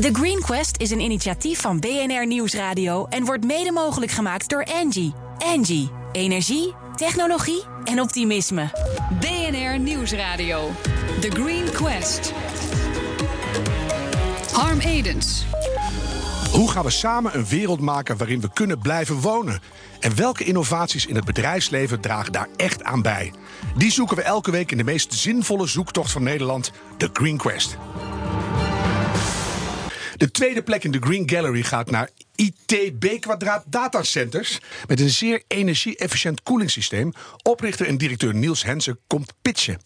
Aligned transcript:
The 0.00 0.10
Green 0.12 0.40
Quest 0.40 0.76
is 0.80 0.90
een 0.90 1.00
initiatief 1.00 1.60
van 1.60 1.80
BNR 1.80 2.26
Nieuwsradio 2.26 3.06
en 3.06 3.24
wordt 3.24 3.44
mede 3.44 3.72
mogelijk 3.72 4.12
gemaakt 4.12 4.48
door 4.48 4.64
Angie. 4.64 5.12
Angie, 5.38 5.90
energie, 6.12 6.74
technologie 6.94 7.62
en 7.84 8.00
optimisme. 8.00 8.70
BNR 9.20 9.78
Nieuwsradio. 9.78 10.70
The 11.20 11.30
Green 11.30 11.70
Quest. 11.70 12.32
Harm 14.52 14.80
Edens. 14.80 15.44
Hoe 16.52 16.70
gaan 16.70 16.84
we 16.84 16.90
samen 16.90 17.36
een 17.36 17.46
wereld 17.46 17.80
maken 17.80 18.16
waarin 18.16 18.40
we 18.40 18.52
kunnen 18.52 18.78
blijven 18.78 19.20
wonen? 19.20 19.60
En 20.00 20.16
welke 20.16 20.44
innovaties 20.44 21.06
in 21.06 21.14
het 21.14 21.24
bedrijfsleven 21.24 22.00
dragen 22.00 22.32
daar 22.32 22.48
echt 22.56 22.82
aan 22.82 23.02
bij? 23.02 23.32
Die 23.76 23.90
zoeken 23.90 24.16
we 24.16 24.22
elke 24.22 24.50
week 24.50 24.70
in 24.70 24.76
de 24.76 24.84
meest 24.84 25.14
zinvolle 25.14 25.66
zoektocht 25.66 26.10
van 26.10 26.22
Nederland, 26.22 26.72
de 26.96 27.10
Green 27.12 27.36
Quest. 27.36 27.76
De 30.24 30.30
tweede 30.30 30.62
plek 30.62 30.84
in 30.84 30.90
de 30.90 30.98
Green 31.00 31.30
Gallery 31.30 31.62
gaat 31.62 31.90
naar 31.90 32.10
ITB 32.34 33.20
Kwadraat 33.20 33.64
Datacenters. 33.66 34.60
Met 34.86 35.00
een 35.00 35.10
zeer 35.10 35.42
energie-efficiënt 35.48 36.42
koelingssysteem. 36.42 37.12
Oprichter 37.42 37.86
en 37.86 37.96
directeur 37.96 38.34
Niels 38.34 38.64
Hensen 38.64 38.98
komt 39.06 39.32
pitchen. 39.42 39.80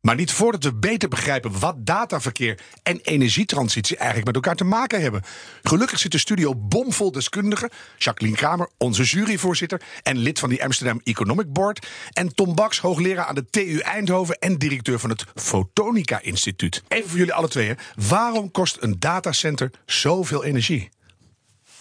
Maar 0.00 0.14
niet 0.14 0.32
voordat 0.32 0.64
we 0.64 0.74
beter 0.74 1.08
begrijpen 1.08 1.58
wat 1.58 1.74
dataverkeer 1.78 2.60
en 2.82 3.00
energietransitie 3.02 3.96
eigenlijk 3.96 4.26
met 4.26 4.34
elkaar 4.34 4.56
te 4.56 4.64
maken 4.64 5.00
hebben. 5.00 5.22
Gelukkig 5.62 5.98
zit 5.98 6.12
de 6.12 6.18
studio 6.18 6.54
bomvol 6.56 7.12
deskundigen. 7.12 7.70
Jacqueline 7.96 8.36
Kramer, 8.36 8.68
onze 8.76 9.02
juryvoorzitter 9.02 9.82
en 10.02 10.16
lid 10.16 10.38
van 10.38 10.48
die 10.48 10.64
Amsterdam 10.64 11.00
Economic 11.04 11.52
Board. 11.52 11.86
En 12.12 12.34
Tom 12.34 12.54
Baks, 12.54 12.78
hoogleraar 12.78 13.26
aan 13.26 13.34
de 13.34 13.46
TU 13.50 13.78
Eindhoven 13.78 14.38
en 14.38 14.58
directeur 14.58 14.98
van 14.98 15.10
het 15.10 15.24
Fotonica 15.34 16.20
Instituut. 16.22 16.82
Even 16.88 17.08
voor 17.08 17.18
jullie 17.18 17.34
alle 17.34 17.48
twee. 17.48 17.74
Waarom 18.08 18.50
kost 18.50 18.76
een 18.80 18.96
datacenter 18.98 19.70
zoveel 19.86 20.44
energie? 20.44 20.88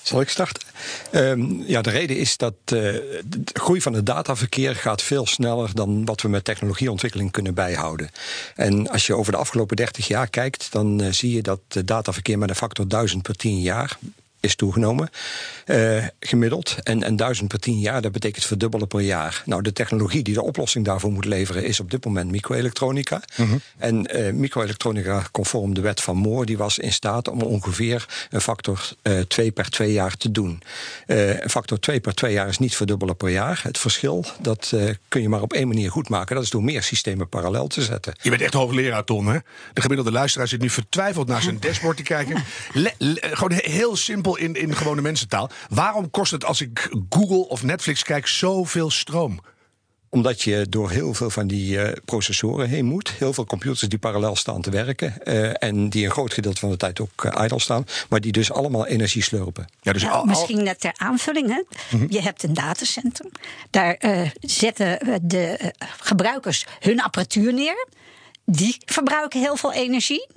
Zal 0.07 0.21
ik 0.21 0.29
starten? 0.29 0.63
Um, 1.11 1.63
ja, 1.65 1.81
de 1.81 1.89
reden 1.89 2.17
is 2.17 2.37
dat 2.37 2.53
uh, 2.53 2.69
de 3.25 3.41
groei 3.53 3.81
van 3.81 3.93
het 3.93 4.05
dataverkeer 4.05 4.75
gaat 4.75 5.01
veel 5.01 5.25
sneller 5.25 5.69
dan 5.73 6.05
wat 6.05 6.21
we 6.21 6.27
met 6.27 6.43
technologieontwikkeling 6.43 7.31
kunnen 7.31 7.53
bijhouden. 7.53 8.09
En 8.55 8.89
als 8.89 9.07
je 9.07 9.15
over 9.15 9.31
de 9.31 9.37
afgelopen 9.37 9.75
30 9.75 10.07
jaar 10.07 10.29
kijkt, 10.29 10.71
dan 10.71 11.01
uh, 11.01 11.11
zie 11.11 11.33
je 11.33 11.41
dat 11.41 11.59
het 11.67 11.87
dataverkeer 11.87 12.37
met 12.37 12.49
een 12.49 12.55
factor 12.55 12.87
1000 12.87 13.21
per 13.21 13.35
10 13.35 13.61
jaar 13.61 13.97
is 14.47 14.55
toegenomen, 14.55 15.09
uh, 15.65 16.05
gemiddeld. 16.19 16.75
En, 16.83 17.03
en 17.03 17.15
duizend 17.15 17.47
per 17.47 17.59
tien 17.59 17.79
jaar, 17.79 18.01
dat 18.01 18.11
betekent 18.11 18.45
verdubbelen 18.45 18.87
per 18.87 19.01
jaar. 19.01 19.43
Nou, 19.45 19.61
de 19.61 19.73
technologie 19.73 20.23
die 20.23 20.33
de 20.33 20.41
oplossing 20.41 20.85
daarvoor 20.85 21.11
moet 21.11 21.25
leveren, 21.25 21.63
is 21.63 21.79
op 21.79 21.91
dit 21.91 22.05
moment 22.05 22.31
microelektronica. 22.31 23.21
Mm 23.35 23.49
-hmm. 23.49 23.61
En 23.77 24.17
uh, 24.17 24.33
microelektronica, 24.33 25.23
conform 25.31 25.73
de 25.73 25.81
wet 25.81 26.01
van 26.01 26.17
Moore, 26.17 26.45
die 26.45 26.57
was 26.57 26.77
in 26.77 26.93
staat 26.93 27.27
om 27.27 27.41
ongeveer 27.41 28.27
een 28.29 28.41
factor 28.41 28.89
uh, 29.03 29.19
2 29.19 29.51
per 29.51 29.69
2 29.69 29.91
jaar 29.91 30.17
te 30.17 30.31
doen. 30.31 30.61
Een 31.05 31.49
factor 31.49 31.79
2 31.79 31.99
per 31.99 32.13
2 32.13 32.33
jaar 32.33 32.47
is 32.47 32.57
niet 32.57 32.75
verdubbelen 32.75 33.17
per 33.17 33.29
jaar. 33.29 33.59
Het 33.63 33.77
verschil, 33.77 34.25
dat 34.41 34.73
kun 35.07 35.21
je 35.21 35.29
maar 35.29 35.41
op 35.41 35.53
één 35.53 35.67
manier 35.67 35.91
goed 35.91 36.09
maken. 36.09 36.35
Dat 36.35 36.43
is 36.43 36.49
door 36.49 36.63
meer 36.63 36.83
systemen 36.83 37.29
parallel 37.29 37.67
te 37.67 37.81
zetten. 37.81 38.13
Je 38.21 38.29
bent 38.29 38.41
echt 38.41 38.53
hoogleraar, 38.53 39.03
Ton, 39.03 39.27
hè? 39.27 39.37
De 39.73 39.81
gemiddelde 39.81 40.11
luisteraar 40.11 40.47
zit 40.47 40.61
nu 40.61 40.69
vertwijfeld 40.69 41.27
naar 41.27 41.41
zijn 41.41 41.59
dashboard 41.59 41.97
te 41.97 42.03
kijken. 42.03 42.43
Le 42.73 42.93
gewoon 43.21 43.59
heel 43.63 43.95
simpel 43.95 44.36
in, 44.37 44.53
in 44.53 44.75
gewone 44.75 45.01
mensentaal. 45.01 45.49
Waarom 45.69 46.09
kost 46.11 46.31
het 46.31 46.45
als 46.45 46.61
ik 46.61 46.89
Google 47.09 47.47
of 47.47 47.63
Netflix 47.63 48.03
kijk 48.03 48.27
zoveel 48.27 48.91
stroom? 48.91 49.39
Omdat 50.09 50.41
je 50.41 50.65
door 50.69 50.89
heel 50.89 51.13
veel 51.13 51.29
van 51.29 51.47
die 51.47 51.77
uh, 51.77 51.91
processoren 52.05 52.69
heen 52.69 52.85
moet. 52.85 53.11
Heel 53.11 53.33
veel 53.33 53.45
computers 53.45 53.79
die 53.79 53.99
parallel 53.99 54.35
staan 54.35 54.61
te 54.61 54.69
werken. 54.69 55.13
Uh, 55.23 55.63
en 55.63 55.89
die 55.89 56.05
een 56.05 56.11
groot 56.11 56.33
gedeelte 56.33 56.59
van 56.59 56.69
de 56.69 56.77
tijd 56.77 56.99
ook 56.99 57.23
uh, 57.23 57.43
idle 57.43 57.59
staan. 57.59 57.85
Maar 58.09 58.21
die 58.21 58.31
dus 58.31 58.51
allemaal 58.51 58.85
energie 58.85 59.23
slurpen. 59.23 59.67
Ja, 59.81 59.93
dus 59.93 60.05
al, 60.05 60.11
al... 60.11 60.25
Misschien 60.25 60.63
net 60.63 60.79
ter 60.79 60.93
aanvulling. 60.97 61.47
Hè? 61.47 61.63
Mm 61.91 61.99
-hmm. 61.99 62.07
Je 62.09 62.21
hebt 62.21 62.43
een 62.43 62.53
datacentrum. 62.53 63.31
Daar 63.69 63.97
zetten 64.39 65.19
de 65.21 65.73
gebruikers 65.99 66.65
hun 66.79 67.01
apparatuur 67.01 67.53
neer. 67.53 67.87
Die 68.45 68.77
verbruiken 68.85 69.39
heel 69.39 69.55
veel 69.55 69.73
energie. 69.73 70.27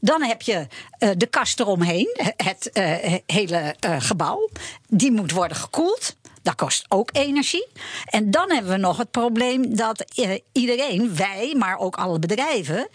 Dan 0.00 0.22
heb 0.22 0.42
je 0.42 0.66
uh, 0.98 1.10
de 1.16 1.26
kast 1.26 1.60
eromheen, 1.60 2.08
het 2.36 2.70
uh, 2.72 3.14
hele 3.26 3.74
uh, 3.86 3.96
gebouw. 3.98 4.48
Die 4.88 5.12
moet 5.12 5.30
worden 5.30 5.56
gekoeld. 5.56 6.16
Dat 6.42 6.54
kost 6.54 6.84
ook 6.88 7.10
energie. 7.12 7.66
En 8.04 8.30
dan 8.30 8.50
hebben 8.52 8.72
we 8.72 8.78
nog 8.78 8.96
het 8.96 9.10
probleem 9.10 9.76
dat 9.76 10.04
iedereen, 10.52 11.16
wij, 11.16 11.54
maar 11.58 11.78
ook 11.78 11.96
alle 11.96 12.18
bedrijven, 12.18 12.88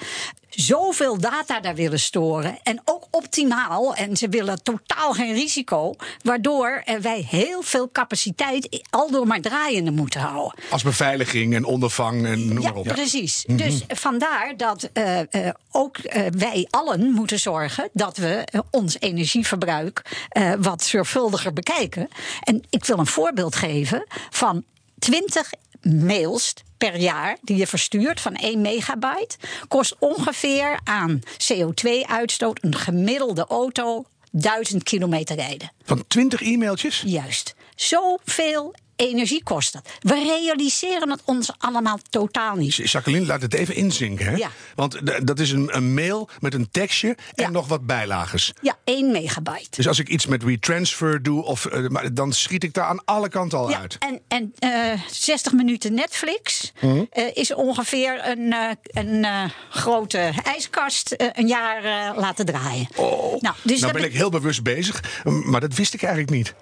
zoveel 0.50 1.18
data 1.18 1.60
daar 1.60 1.76
willen 1.76 2.00
storen. 2.00 2.60
En 2.64 2.82
ook 2.86 3.08
optimaal. 3.12 3.96
En 3.96 4.18
ze 4.18 4.30
willen 4.30 4.64
totaal 4.64 5.14
geen 5.14 5.34
risico. 5.34 5.96
Waardoor 6.24 6.84
wij 7.02 7.26
heel 7.30 7.62
veel 7.62 7.92
capaciteit 7.92 8.84
al 8.90 9.12
door 9.12 9.28
maar 9.28 9.42
draaiende 9.42 9.92
moeten 9.92 10.22
houden. 10.22 10.60
Als 10.70 10.84
beveiliging 10.84 11.56
en 11.56 11.66
ondervang 11.66 12.26
en 12.26 12.48
noem 12.48 12.62
ja, 12.62 12.70
maar 12.70 12.80
op. 12.80 12.88
Precies. 12.88 13.44
Mm 13.48 13.58
-hmm. 13.58 13.66
Dus 13.66 13.84
vandaar 13.88 14.54
dat 14.58 14.90
uh, 14.94 15.20
uh, 15.20 15.50
ook 15.72 15.98
uh, 15.98 16.26
wij 16.38 16.68
allen 16.70 17.12
moeten 17.12 17.40
zorgen 17.40 17.90
dat 17.94 18.18
we 18.18 18.48
ons 18.72 19.00
energieverbruik 19.00 20.28
wat 20.60 20.84
zorgvuldiger 20.84 21.54
bekijken. 21.54 22.08
En 22.44 22.64
ik 22.70 22.86
wil 22.86 22.98
een 22.98 23.08
voorbeeld 23.08 23.56
geven 23.56 24.06
van 24.30 24.64
20 25.00 25.52
mails 25.82 26.54
per 26.78 26.98
jaar 26.98 27.38
die 27.42 27.58
je 27.58 27.68
verstuurt 27.68 28.22
van 28.22 28.36
1 28.36 28.62
megabyte 28.62 29.38
kost 29.68 29.96
ongeveer 30.00 30.80
aan 30.84 31.22
CO2-uitstoot 31.38 32.64
een 32.64 32.76
gemiddelde 32.76 33.46
auto 33.48 34.06
1000 34.32 34.84
kilometer 34.84 35.36
rijden. 35.36 35.72
Van 35.84 36.04
20 36.08 36.42
e-mailtjes? 36.42 37.04
Juist. 37.06 37.56
Zoveel 37.76 38.76
energie 39.00 39.44
kost 39.44 39.74
dat. 39.74 39.90
We 40.00 40.14
realiseren 40.14 41.10
het 41.10 41.22
ons 41.26 41.52
allemaal 41.58 42.00
totaal 42.10 42.56
niet. 42.56 42.76
Jacqueline, 42.76 43.26
laat 43.26 43.42
het 43.42 43.54
even 43.54 43.76
inzinken. 43.76 44.26
Hè? 44.26 44.36
Ja. 44.36 44.50
Want 44.76 45.26
dat 45.28 45.40
is 45.40 45.52
een, 45.52 45.76
een, 45.76 45.94
mail 45.94 46.30
met 46.40 46.54
een 46.54 46.72
tekstje 46.72 47.08
en 47.08 47.44
ja. 47.44 47.50
nog 47.50 47.68
wat 47.68 47.86
bijlages. 47.86 48.54
Ja, 48.62 48.78
1 48.84 49.12
megabyte. 49.12 49.68
Dus 49.70 49.88
als 49.88 50.00
ik 50.00 50.10
iets 50.10 50.26
met 50.26 50.44
WeTransfer 50.44 51.24
doe, 51.24 51.44
of, 51.44 51.66
uh, 51.74 52.06
dan 52.14 52.34
schiet 52.34 52.64
ik 52.64 52.74
daar 52.74 52.86
aan 52.86 53.06
alle 53.06 53.30
kanten 53.30 53.58
al 53.58 53.70
ja, 53.70 53.80
uit. 53.80 53.96
En, 54.00 54.22
en 54.28 54.54
uh, 54.60 55.02
60 55.12 55.54
minuten 55.54 55.94
Netflix 55.94 56.72
Mhm. 56.82 56.88
mm 56.88 56.98
-hmm. 56.98 57.08
uh, 57.24 57.30
is 57.34 57.54
ongeveer 57.54 58.28
een, 58.28 58.56
een 58.84 59.52
grote 59.70 60.32
ijskast 60.44 61.16
een 61.34 61.48
jaar 61.48 61.84
laten 62.16 62.46
draaien. 62.46 62.88
Oh, 62.96 63.42
nou, 63.42 63.56
dus 63.64 63.80
nou 63.80 63.94
ben 63.94 64.04
ik 64.04 64.14
heel 64.14 64.30
bewust 64.30 64.64
bezig, 64.64 65.24
maar 65.24 65.62
dat 65.62 65.76
wist 65.76 65.94
ik 65.94 66.02
eigenlijk 66.04 66.34
niet. 66.34 66.54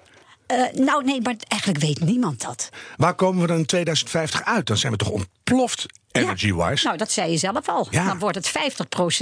Uh, 0.52 0.84
nou, 0.84 1.04
nee, 1.04 1.20
maar 1.20 1.34
eigenlijk 1.48 1.82
weet 1.82 2.00
niemand 2.00 2.42
dat. 2.42 2.68
Waar 2.96 3.14
komen 3.14 3.40
we 3.40 3.46
dan 3.46 3.56
in 3.56 3.66
2050 3.66 4.44
uit? 4.44 4.66
Dan 4.66 4.76
zijn 4.76 4.92
we 4.92 4.98
toch 4.98 5.10
ontploft 5.10 5.86
energy-wise? 6.12 6.82
Ja, 6.82 6.82
nou, 6.82 6.96
dat 6.96 7.10
zei 7.10 7.30
je 7.30 7.36
zelf 7.36 7.68
al. 7.68 7.86
Ja. 7.90 8.06
Dan 8.06 8.18
wordt 8.18 8.36
het 8.36 8.74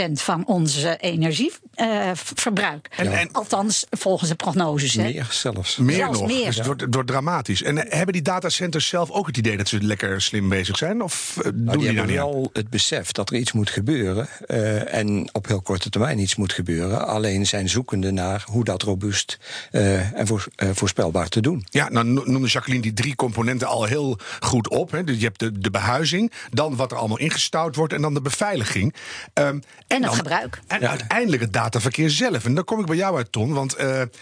50% 0.08 0.12
van 0.12 0.46
onze 0.46 0.96
energieverbruik. 0.96 1.65
Uh, 1.76 2.08
en, 2.08 3.12
en, 3.12 3.28
Althans, 3.32 3.86
volgens 3.90 4.30
de 4.30 4.36
prognoses. 4.36 4.94
Hè. 4.94 5.02
Meer 5.02 5.26
zelfs. 5.30 5.76
Meer 5.76 5.96
zelfs 5.96 6.18
nog. 6.18 6.28
Meer. 6.28 6.44
Dus 6.44 6.56
het 6.56 6.66
wordt, 6.66 6.80
het 6.80 6.94
wordt 6.94 7.08
dramatisch. 7.08 7.62
En 7.62 7.76
uh, 7.76 7.82
hebben 7.88 8.12
die 8.12 8.22
datacenters 8.22 8.86
zelf 8.88 9.10
ook 9.10 9.26
het 9.26 9.36
idee 9.36 9.56
dat 9.56 9.68
ze 9.68 9.82
lekker 9.82 10.22
slim 10.22 10.48
bezig 10.48 10.76
zijn? 10.76 11.02
Of 11.02 11.36
uh, 11.38 11.44
nou, 11.44 11.54
doen 11.54 11.78
die, 11.78 11.88
die 11.88 11.96
nou 11.96 12.12
wel 12.12 12.50
het 12.52 12.70
besef 12.70 13.12
dat 13.12 13.30
er 13.30 13.36
iets 13.36 13.52
moet 13.52 13.70
gebeuren. 13.70 14.28
uh, 14.46 14.94
en 14.94 15.28
op 15.32 15.46
heel 15.46 15.60
korte 15.60 15.90
termijn 15.90 16.18
iets 16.18 16.36
moet 16.36 16.52
gebeuren. 16.52 17.06
Alleen 17.06 17.46
zijn 17.46 17.68
zoekende 17.68 18.10
naar 18.10 18.44
hoe 18.46 18.64
dat 18.64 18.82
robuust 18.82 19.38
uh, 19.72 20.18
en 20.18 20.26
voor, 20.26 20.46
voorspelbaar 20.56 21.28
te 21.28 21.40
doen. 21.40 21.66
Ja, 21.70 21.88
nou 21.88 22.06
noemde 22.06 22.48
Jacqueline 22.48 22.82
die 22.82 22.92
drie 22.92 23.14
componenten 23.14 23.68
al 23.68 23.84
heel 23.84 24.18
goed 24.40 24.68
op. 24.68 24.90
Hè. 24.90 25.04
Dus 25.04 25.16
je 25.16 25.24
hebt 25.24 25.38
de, 25.38 25.58
de 25.58 25.70
behuizing, 25.70 26.32
dan 26.50 26.76
wat 26.76 26.90
er 26.90 26.98
allemaal 26.98 27.18
ingestouwd 27.18 27.76
wordt 27.76 27.92
en 27.92 28.02
dan 28.02 28.14
de 28.14 28.20
beveiliging. 28.20 28.94
Um, 29.34 29.44
en, 29.44 29.62
en 29.86 30.00
dan, 30.00 30.02
het 30.02 30.18
gebruik. 30.18 30.60
En 30.66 30.80
ja. 30.80 30.88
uiteindelijk 30.88 31.42
het 31.42 31.52
dataverkeer 31.66 32.10
zelf. 32.10 32.44
En 32.44 32.54
dan 32.54 32.64
kom 32.64 32.80
ik 32.80 32.86
bij 32.86 32.96
jou 32.96 33.16
uit, 33.16 33.32
Ton. 33.32 33.52
Want 33.52 33.76
de, 33.76 34.12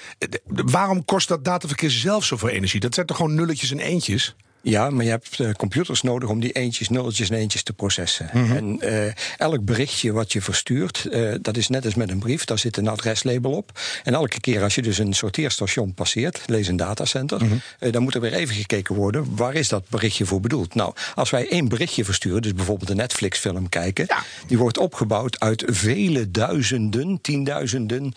waarom 0.46 1.04
kost 1.04 1.28
dat 1.28 1.44
dataverkeer 1.44 1.90
zelf 1.90 2.24
zoveel 2.24 2.48
energie? 2.48 2.80
Dat 2.80 2.94
zijn 2.94 3.06
toch 3.06 3.16
gewoon 3.16 3.34
nulletjes 3.34 3.70
en 3.70 3.78
eentjes? 3.78 4.36
Ja, 4.64 4.90
maar 4.90 5.04
je 5.04 5.10
hebt 5.10 5.38
uh, 5.38 5.50
computers 5.52 6.02
nodig 6.02 6.28
om 6.28 6.40
die 6.40 6.52
eentjes, 6.52 6.88
nulletjes 6.88 7.30
en 7.30 7.36
eentjes 7.36 7.62
te 7.62 7.72
processen. 7.72 8.30
Mm 8.32 8.44
-hmm. 8.44 8.56
En 8.56 8.78
uh, 8.82 9.12
elk 9.36 9.64
berichtje 9.64 10.12
wat 10.12 10.32
je 10.32 10.42
verstuurt, 10.42 11.06
uh, 11.10 11.34
dat 11.40 11.56
is 11.56 11.68
net 11.68 11.84
als 11.84 11.94
met 11.94 12.10
een 12.10 12.18
brief, 12.18 12.44
daar 12.44 12.58
zit 12.58 12.76
een 12.76 12.88
adreslabel 12.88 13.50
op. 13.50 13.80
En 14.04 14.14
elke 14.14 14.40
keer 14.40 14.62
als 14.62 14.74
je 14.74 14.82
dus 14.82 14.98
een 14.98 15.12
sorteerstation 15.12 15.94
passeert, 15.94 16.42
lees 16.46 16.68
een 16.68 16.76
datacenter, 16.76 17.42
mm 17.42 17.48
-hmm. 17.78 17.90
dan 17.90 18.02
moet 18.02 18.14
er 18.14 18.20
weer 18.20 18.32
even 18.32 18.54
gekeken 18.54 18.94
worden, 18.94 19.36
waar 19.36 19.54
is 19.54 19.68
dat 19.68 19.88
berichtje 19.88 20.26
voor 20.26 20.40
bedoeld? 20.40 20.74
Nou, 20.74 20.94
als 21.14 21.30
wij 21.30 21.48
één 21.48 21.68
berichtje 21.68 22.04
versturen, 22.04 22.42
dus 22.42 22.54
bijvoorbeeld 22.54 22.90
een 22.90 22.96
Netflix-film 22.96 23.68
kijken, 23.68 24.04
ja. 24.08 24.22
die 24.46 24.58
wordt 24.58 24.78
opgebouwd 24.78 25.40
uit 25.40 25.62
vele 25.66 26.30
duizenden, 26.30 27.18
tienduizenden 27.20 28.12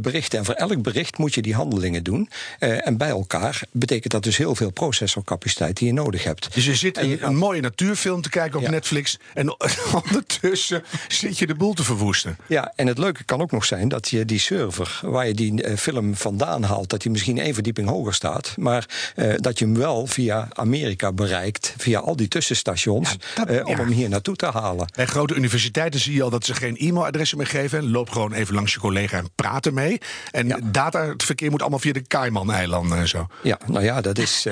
berichten. 0.00 0.38
En 0.38 0.44
voor 0.44 0.54
elk 0.54 0.82
bericht 0.82 1.18
moet 1.18 1.34
je 1.34 1.42
die 1.42 1.54
handelingen 1.54 2.02
doen. 2.02 2.30
en 2.58 2.96
bij 2.96 3.08
elkaar 3.08 3.62
betekent 3.70 4.12
dat 4.12 4.22
dus 4.22 4.36
heel 4.36 4.54
veel 4.54 4.70
processorcapaciteit 4.70 5.76
die 5.76 5.89
je 5.94 6.02
nodig 6.02 6.24
hebt. 6.24 6.54
Dus 6.54 6.64
je 6.64 6.74
zit 6.74 6.98
En 6.98 7.24
een, 7.26 7.36
mooie 7.36 7.60
natuurfilm 7.60 8.22
te 8.22 8.28
kijken 8.30 8.58
op 8.58 8.64
Ja. 8.64 8.70
Netflix. 8.70 9.18
En 9.34 9.56
ondertussen 10.04 10.82
zit 11.08 11.38
je 11.38 11.46
de 11.46 11.54
boel 11.54 11.72
te 11.74 11.84
verwoesten. 11.84 12.36
Ja, 12.46 12.72
en 12.76 12.86
het 12.86 12.98
leuke 12.98 13.24
kan 13.24 13.40
ook 13.40 13.50
nog 13.50 13.64
zijn 13.64 13.88
dat 13.88 14.08
je 14.08 14.24
die 14.24 14.38
server 14.38 15.00
waar 15.02 15.26
je 15.26 15.34
die 15.34 15.62
eh, 15.62 15.76
film 15.76 16.16
vandaan 16.16 16.62
haalt, 16.62 16.90
dat 16.90 17.02
die 17.02 17.10
misschien 17.10 17.38
één 17.38 17.54
verdieping 17.54 17.88
hoger 17.88 18.14
staat. 18.14 18.54
Maar 18.56 19.12
eh, 19.14 19.32
dat 19.36 19.58
je 19.58 19.64
hem 19.64 19.76
wel 19.76 20.06
via 20.06 20.48
Amerika 20.52 21.12
bereikt, 21.12 21.74
via 21.78 21.98
al 21.98 22.16
die 22.16 22.28
tussenstations, 22.28 23.10
Ja, 23.10 23.44
dat- 23.44 23.56
eh, 23.56 23.64
om 23.66 23.70
ja. 23.70 23.76
hem 23.78 23.88
hier 23.92 24.08
naartoe 24.08 24.36
te 24.36 24.46
halen. 24.46 24.88
Bij 24.96 25.06
grote 25.06 25.34
universiteiten 25.34 26.00
zie 26.00 26.14
je 26.14 26.22
al 26.22 26.30
dat 26.30 26.44
ze 26.44 26.54
geen 26.54 26.76
e-mailadressen 26.76 27.38
meer 27.38 27.46
geven. 27.46 27.90
Loop 27.90 28.10
gewoon 28.10 28.32
even 28.32 28.54
langs 28.54 28.72
je 28.72 28.78
collega 28.78 29.18
en 29.18 29.30
praat 29.34 29.66
ermee. 29.66 30.00
En 30.30 30.46
Ja. 30.48 30.58
data, 30.62 31.06
het 31.08 31.22
verkeer 31.22 31.50
moet 31.50 31.60
allemaal 31.60 31.78
via 31.78 31.92
de 31.92 32.02
Cayman-eilanden 32.06 32.98
en 32.98 33.08
zo. 33.08 33.26
Ja, 33.42 33.58
nou 33.66 33.84
ja, 33.84 34.00
dat 34.00 34.18
is. 34.18 34.44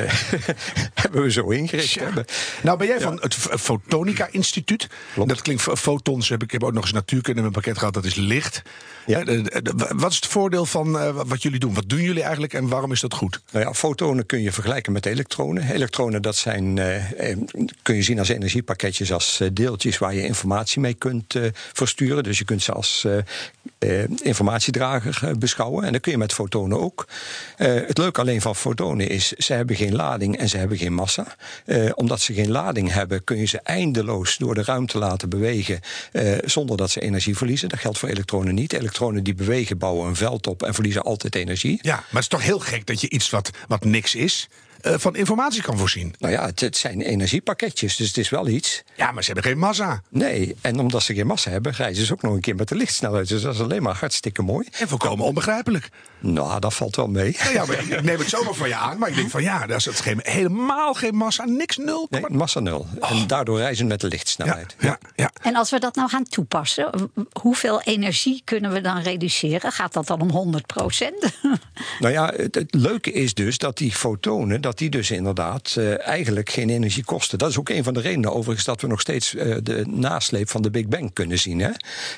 hebben 0.95 1.23
we 1.23 1.28
zo 1.31 1.49
ingericht. 1.49 1.95
Hebben. 2.01 2.25
Nou 2.63 2.79
ben 2.79 2.87
jij 2.87 3.01
van 3.01 3.19
het 3.21 3.35
Fotonica 3.61 4.29
Instituut. 4.31 4.87
Klopt. 5.15 5.29
Dat 5.29 5.43
klinkt 5.43 5.63
fotons. 5.63 6.29
Heb 6.29 6.43
ik 6.43 6.51
heb 6.51 6.65
ook 6.65 6.73
nog 6.73 6.83
eens 6.83 6.93
natuurkunde 6.93 7.37
in 7.37 7.43
mijn 7.43 7.53
pakket 7.53 7.79
gehad. 7.79 7.95
Dat 7.95 8.05
is 8.05 8.15
licht. 8.15 8.63
Ja. 9.07 9.19
Eh, 9.19 9.25
de- 9.25 9.43
de- 9.63 9.91
Wat 9.97 10.11
is 10.11 10.17
het 10.17 10.27
voordeel 10.27 10.67
van 10.67 10.99
eh, 10.99 11.21
wat 11.27 11.43
jullie 11.43 11.59
doen? 11.59 11.75
Wat 11.75 11.89
doen 11.89 12.01
jullie 12.03 12.23
eigenlijk 12.23 12.55
en 12.55 12.69
waarom 12.69 12.93
is 12.93 13.01
dat 13.01 13.15
goed? 13.15 13.41
Nou 13.53 13.65
ja, 13.65 13.75
fotonen 13.75 14.27
kun 14.27 14.43
je 14.43 14.53
vergelijken 14.53 14.93
met 14.93 15.07
elektronen. 15.07 15.71
Elektronen, 15.73 16.23
dat 16.23 16.37
zijn, 16.37 16.79
eh, 16.79 17.31
eh, 17.31 17.39
kun 17.83 17.95
je 17.95 18.03
zien 18.03 18.19
als 18.19 18.29
energiepakketjes, 18.29 19.13
als 19.13 19.41
eh, 19.41 19.49
deeltjes 19.53 19.99
waar 19.99 20.15
je 20.15 20.23
informatie 20.25 20.81
mee 20.81 20.95
kunt 20.95 21.35
eh, 21.35 21.43
versturen. 21.73 22.23
Dus 22.23 22.39
je 22.39 22.45
kunt 22.45 22.63
ze 22.63 22.73
als 22.73 23.05
eh, 23.79 24.01
eh, 24.03 24.09
informatiedrager 24.23 25.19
eh, 25.29 25.35
beschouwen. 25.35 25.85
En 25.85 25.93
dat 25.93 26.01
kun 26.01 26.13
je 26.13 26.19
met 26.19 26.33
fotonen 26.33 26.81
ook. 26.81 27.07
Eh, 27.57 27.75
het 27.75 27.99
leuke 27.99 28.21
alleen 28.21 28.41
van 28.41 28.57
fotonen 28.57 29.09
is, 29.09 29.33
ze 29.33 29.53
hebben 29.53 29.77
geen 29.77 29.95
lading 29.95 30.37
en 30.39 30.49
ze 30.49 30.57
hebben 30.57 30.79
geen 30.79 30.93
massa. 30.95 31.18
Eh, 31.65 31.91
omdat 31.95 32.21
ze 32.21 32.35
geen 32.35 32.51
lading 32.51 32.93
hebben, 32.93 33.25
kun 33.25 33.37
je 33.37 33.45
ze 33.45 33.61
eindeloos 33.61 34.37
door 34.37 34.55
de 34.55 34.63
ruimte 34.63 34.99
laten 34.99 35.29
bewegen 35.29 35.81
eh, 36.13 36.33
zonder 36.45 36.77
dat 36.77 36.91
ze 36.91 37.01
energie 37.01 37.37
verliezen. 37.37 37.69
Dat 37.69 37.79
geldt 37.79 37.99
voor 37.99 38.09
elektronen 38.09 38.55
niet. 38.55 38.73
Elektronen 38.73 39.25
die 39.25 39.35
bewegen, 39.35 39.79
bouwen 39.79 40.09
een 40.09 40.17
veld 40.17 40.47
op 40.47 40.63
en 40.63 40.75
verliezen 40.75 41.03
altijd 41.03 41.35
energie. 41.35 41.79
Ja, 41.83 41.95
maar 41.95 42.05
het 42.11 42.23
is 42.23 42.29
toch 42.29 42.43
heel 42.43 42.59
gek 42.59 42.87
dat 42.87 43.01
je 43.01 43.11
iets 43.11 43.31
wat, 43.31 43.51
wat 43.69 43.85
niks 43.85 44.15
is, 44.15 44.49
eh, 44.81 44.95
van 44.97 45.17
informatie 45.17 45.63
kan 45.63 45.79
voorzien. 45.79 46.15
Nou 46.19 46.33
ja, 46.33 46.47
het, 46.47 46.61
het 46.61 46.77
zijn 46.77 47.01
energiepakketjes, 47.01 47.97
dus 47.97 48.07
het 48.07 48.17
is 48.17 48.29
wel 48.29 48.49
iets. 48.49 48.83
Ja, 48.97 49.13
maar 49.13 49.25
ze 49.25 49.33
hebben 49.33 49.51
geen 49.51 49.61
massa. 49.61 50.03
Nee, 50.09 50.57
en 50.61 50.79
omdat 50.79 51.03
ze 51.03 51.15
geen 51.15 51.27
massa 51.27 51.51
hebben, 51.51 51.73
reizen 51.73 52.07
ze 52.07 52.13
ook 52.13 52.23
nog 52.23 52.35
een 52.35 52.41
keer 52.41 52.55
met 52.55 52.69
de 52.69 52.75
lichtsnelheid. 52.75 53.29
Dus 53.29 53.43
dat 53.43 53.55
is 53.55 53.61
alleen 53.61 53.83
maar 53.83 53.97
hartstikke 53.97 54.43
mooi. 54.43 54.67
En 54.79 54.89
volkomen 54.89 55.25
onbegrijpelijk. 55.25 55.89
Nou, 56.21 56.61
dat 56.61 56.75
valt 56.75 56.97
wel 56.97 57.09
mee. 57.09 57.37
Nou 57.43 57.53
ja, 57.53 57.65
maar 57.65 57.79
ik 57.79 58.03
neem 58.03 58.19
het 58.19 58.29
zomaar 58.29 58.55
van 58.55 58.69
je 58.69 58.75
aan. 58.75 58.99
Maar 58.99 59.09
ik 59.09 59.15
denk 59.15 59.31
van 59.31 59.43
ja, 59.43 59.67
daar 59.67 59.77
is 59.77 59.85
het 59.85 60.01
geen, 60.01 60.21
helemaal 60.23 60.95
geen 60.95 61.15
massa. 61.15 61.45
Niks 61.45 61.77
nul. 61.77 62.07
Nee, 62.11 62.25
massa 62.29 62.61
nul. 62.61 62.87
En 63.01 63.27
daardoor 63.27 63.59
reizen 63.59 63.87
met 63.87 64.01
de 64.01 64.09
lichtsnelheid. 64.09 64.77
ja, 64.79 64.99
ja. 65.15 65.31
En 65.43 65.57
als 65.57 65.71
we 65.71 65.79
dat 65.79 65.95
nou 65.95 66.09
gaan 66.09 66.25
toepassen, 66.25 67.11
hoeveel 67.41 67.83
energie 67.83 68.43
kunnen 68.45 68.73
we 68.73 68.81
dan 68.81 68.99
reduceren? 68.99 69.73
Gaat 69.73 69.93
dat 69.93 70.07
dan 70.07 70.21
om 70.21 70.31
100 70.31 70.67
procent? 70.67 71.17
Nou 71.99 72.13
ja, 72.13 72.33
het, 72.37 72.55
het 72.55 72.75
leuke 72.75 73.13
is 73.13 73.35
dus 73.35 73.59
dat 73.59 73.77
die 73.77 73.93
fotonen, 73.93 74.61
dat 74.69 74.79
die 74.79 74.91
dus 74.91 75.11
inderdaad 75.11 75.75
eh, 75.79 76.07
eigenlijk 76.07 76.51
geen 76.51 76.71
energie 76.71 77.05
kosten. 77.05 77.39
Dat 77.39 77.51
is 77.51 77.59
ook 77.59 77.69
een 77.69 77.85
van 77.85 77.95
de 77.95 78.01
redenen 78.01 78.35
overigens 78.35 78.67
dat 78.67 78.81
we 78.81 78.87
nog 78.87 79.01
steeds 79.01 79.35
eh, 79.35 79.57
de 79.63 79.85
nasleep 79.87 80.51
van 80.51 80.63
de 80.63 80.71
Big 80.71 80.87
Bang 80.87 81.13
kunnen 81.13 81.39
zien. 81.39 81.61
Hè? 81.61 81.71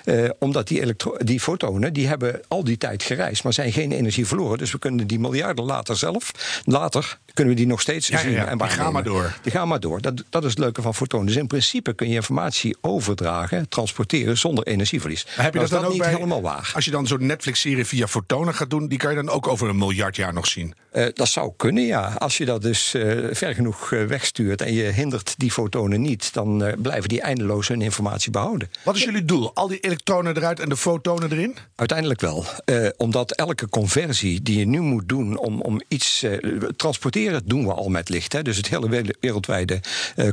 Eh, 0.04 0.30
omdat 0.38 0.68
die, 0.68 0.80
elektro- 0.80 1.16
die 1.18 1.40
fotonen, 1.40 1.92
die 1.92 2.08
hebben 2.08 2.40
al 2.48 2.64
die 2.64 2.76
tijd 2.76 3.02
gereisd, 3.02 3.44
maar 3.44 3.52
zijn 3.52 3.72
geen 3.72 3.92
energie 3.92 4.26
verloren. 4.26 4.58
Dus 4.58 4.72
we 4.72 4.78
kunnen 4.78 5.06
die 5.06 5.18
miljarden 5.18 5.64
later 5.64 5.96
zelf, 5.96 6.32
later 6.64 7.18
kunnen 7.34 7.54
we 7.54 7.60
die 7.60 7.68
nog 7.68 7.80
steeds 7.80 8.08
Ja, 8.08 8.18
zien 8.18 8.30
ja, 8.30 8.46
en 8.46 8.58
die 8.58 8.66
gaan 8.66 8.92
maar 8.92 9.02
door. 9.04 9.38
Die 9.42 9.52
gaan 9.52 9.68
maar 9.68 9.80
door. 9.80 10.00
Dat, 10.00 10.22
dat 10.30 10.44
is 10.44 10.50
het 10.50 10.58
leuke 10.58 10.82
van 10.82 10.94
fotonen. 10.94 11.26
Dus 11.26 11.36
in 11.36 11.46
principe 11.46 11.94
kun 11.94 12.08
je 12.08 12.14
informatie 12.14 12.76
overdragen, 12.80 13.68
transporteren 13.68 14.38
zonder 14.38 14.66
energieverlies. 14.66 15.24
Maar 15.24 15.44
heb 15.44 15.52
je 15.52 15.58
Nou 15.58 15.70
dat 15.70 15.80
dan 15.80 15.88
ook 15.88 15.94
niet 15.94 16.02
bij, 16.02 16.14
helemaal 16.14 16.42
waar. 16.42 16.70
Als 16.74 16.84
je 16.84 16.90
dan 16.90 17.06
zo'n 17.06 17.26
Netflix-serie 17.26 17.84
via 17.84 18.06
fotonen 18.06 18.54
gaat 18.54 18.70
doen, 18.70 18.88
die 18.88 18.98
kan 18.98 19.10
je 19.10 19.16
dan 19.16 19.28
ook 19.28 19.48
over 19.48 19.68
een 19.68 19.78
miljard 19.78 20.16
jaar 20.16 20.32
nog 20.32 20.46
zien. 20.46 20.74
Dat 21.14 21.28
zou 21.28 21.52
kunnen, 21.56 21.84
ja. 21.86 22.14
Als 22.18 22.36
je 22.36 22.39
dat 22.46 22.62
dus 22.62 22.94
eh, 22.94 23.18
ver 23.32 23.54
genoeg 23.54 23.92
eh, 23.92 24.04
wegstuurt 24.04 24.62
en 24.62 24.72
je 24.72 24.82
hindert 24.82 25.34
die 25.36 25.50
fotonen 25.50 26.00
niet, 26.00 26.32
dan 26.32 26.64
eh, 26.64 26.72
blijven 26.78 27.08
die 27.08 27.20
eindeloos 27.20 27.68
hun 27.68 27.82
informatie 27.82 28.30
behouden. 28.30 28.70
Wat 28.84 28.96
is 28.96 29.02
jullie 29.02 29.24
doel? 29.24 29.54
Al 29.54 29.68
die 29.68 29.80
elektronen 29.80 30.36
eruit 30.36 30.60
en 30.60 30.68
de 30.68 30.76
fotonen 30.76 31.32
erin? 31.32 31.56
Uiteindelijk 31.76 32.20
wel. 32.20 32.44
Omdat 32.96 33.30
elke 33.32 33.68
conversie 33.68 34.42
die 34.42 34.58
je 34.58 34.66
nu 34.66 34.80
moet 34.80 35.08
doen 35.08 35.38
om, 35.38 35.60
om 35.60 35.80
iets 35.88 36.24
transporteren, 36.76 37.42
doen 37.44 37.66
we 37.66 37.72
al 37.72 37.88
met 37.88 38.08
licht. 38.08 38.32
Hè. 38.32 38.42
Dus 38.42 38.56
het 38.56 38.68
hele 38.68 38.88
we- 38.88 39.14
wereldwijde 39.20 39.80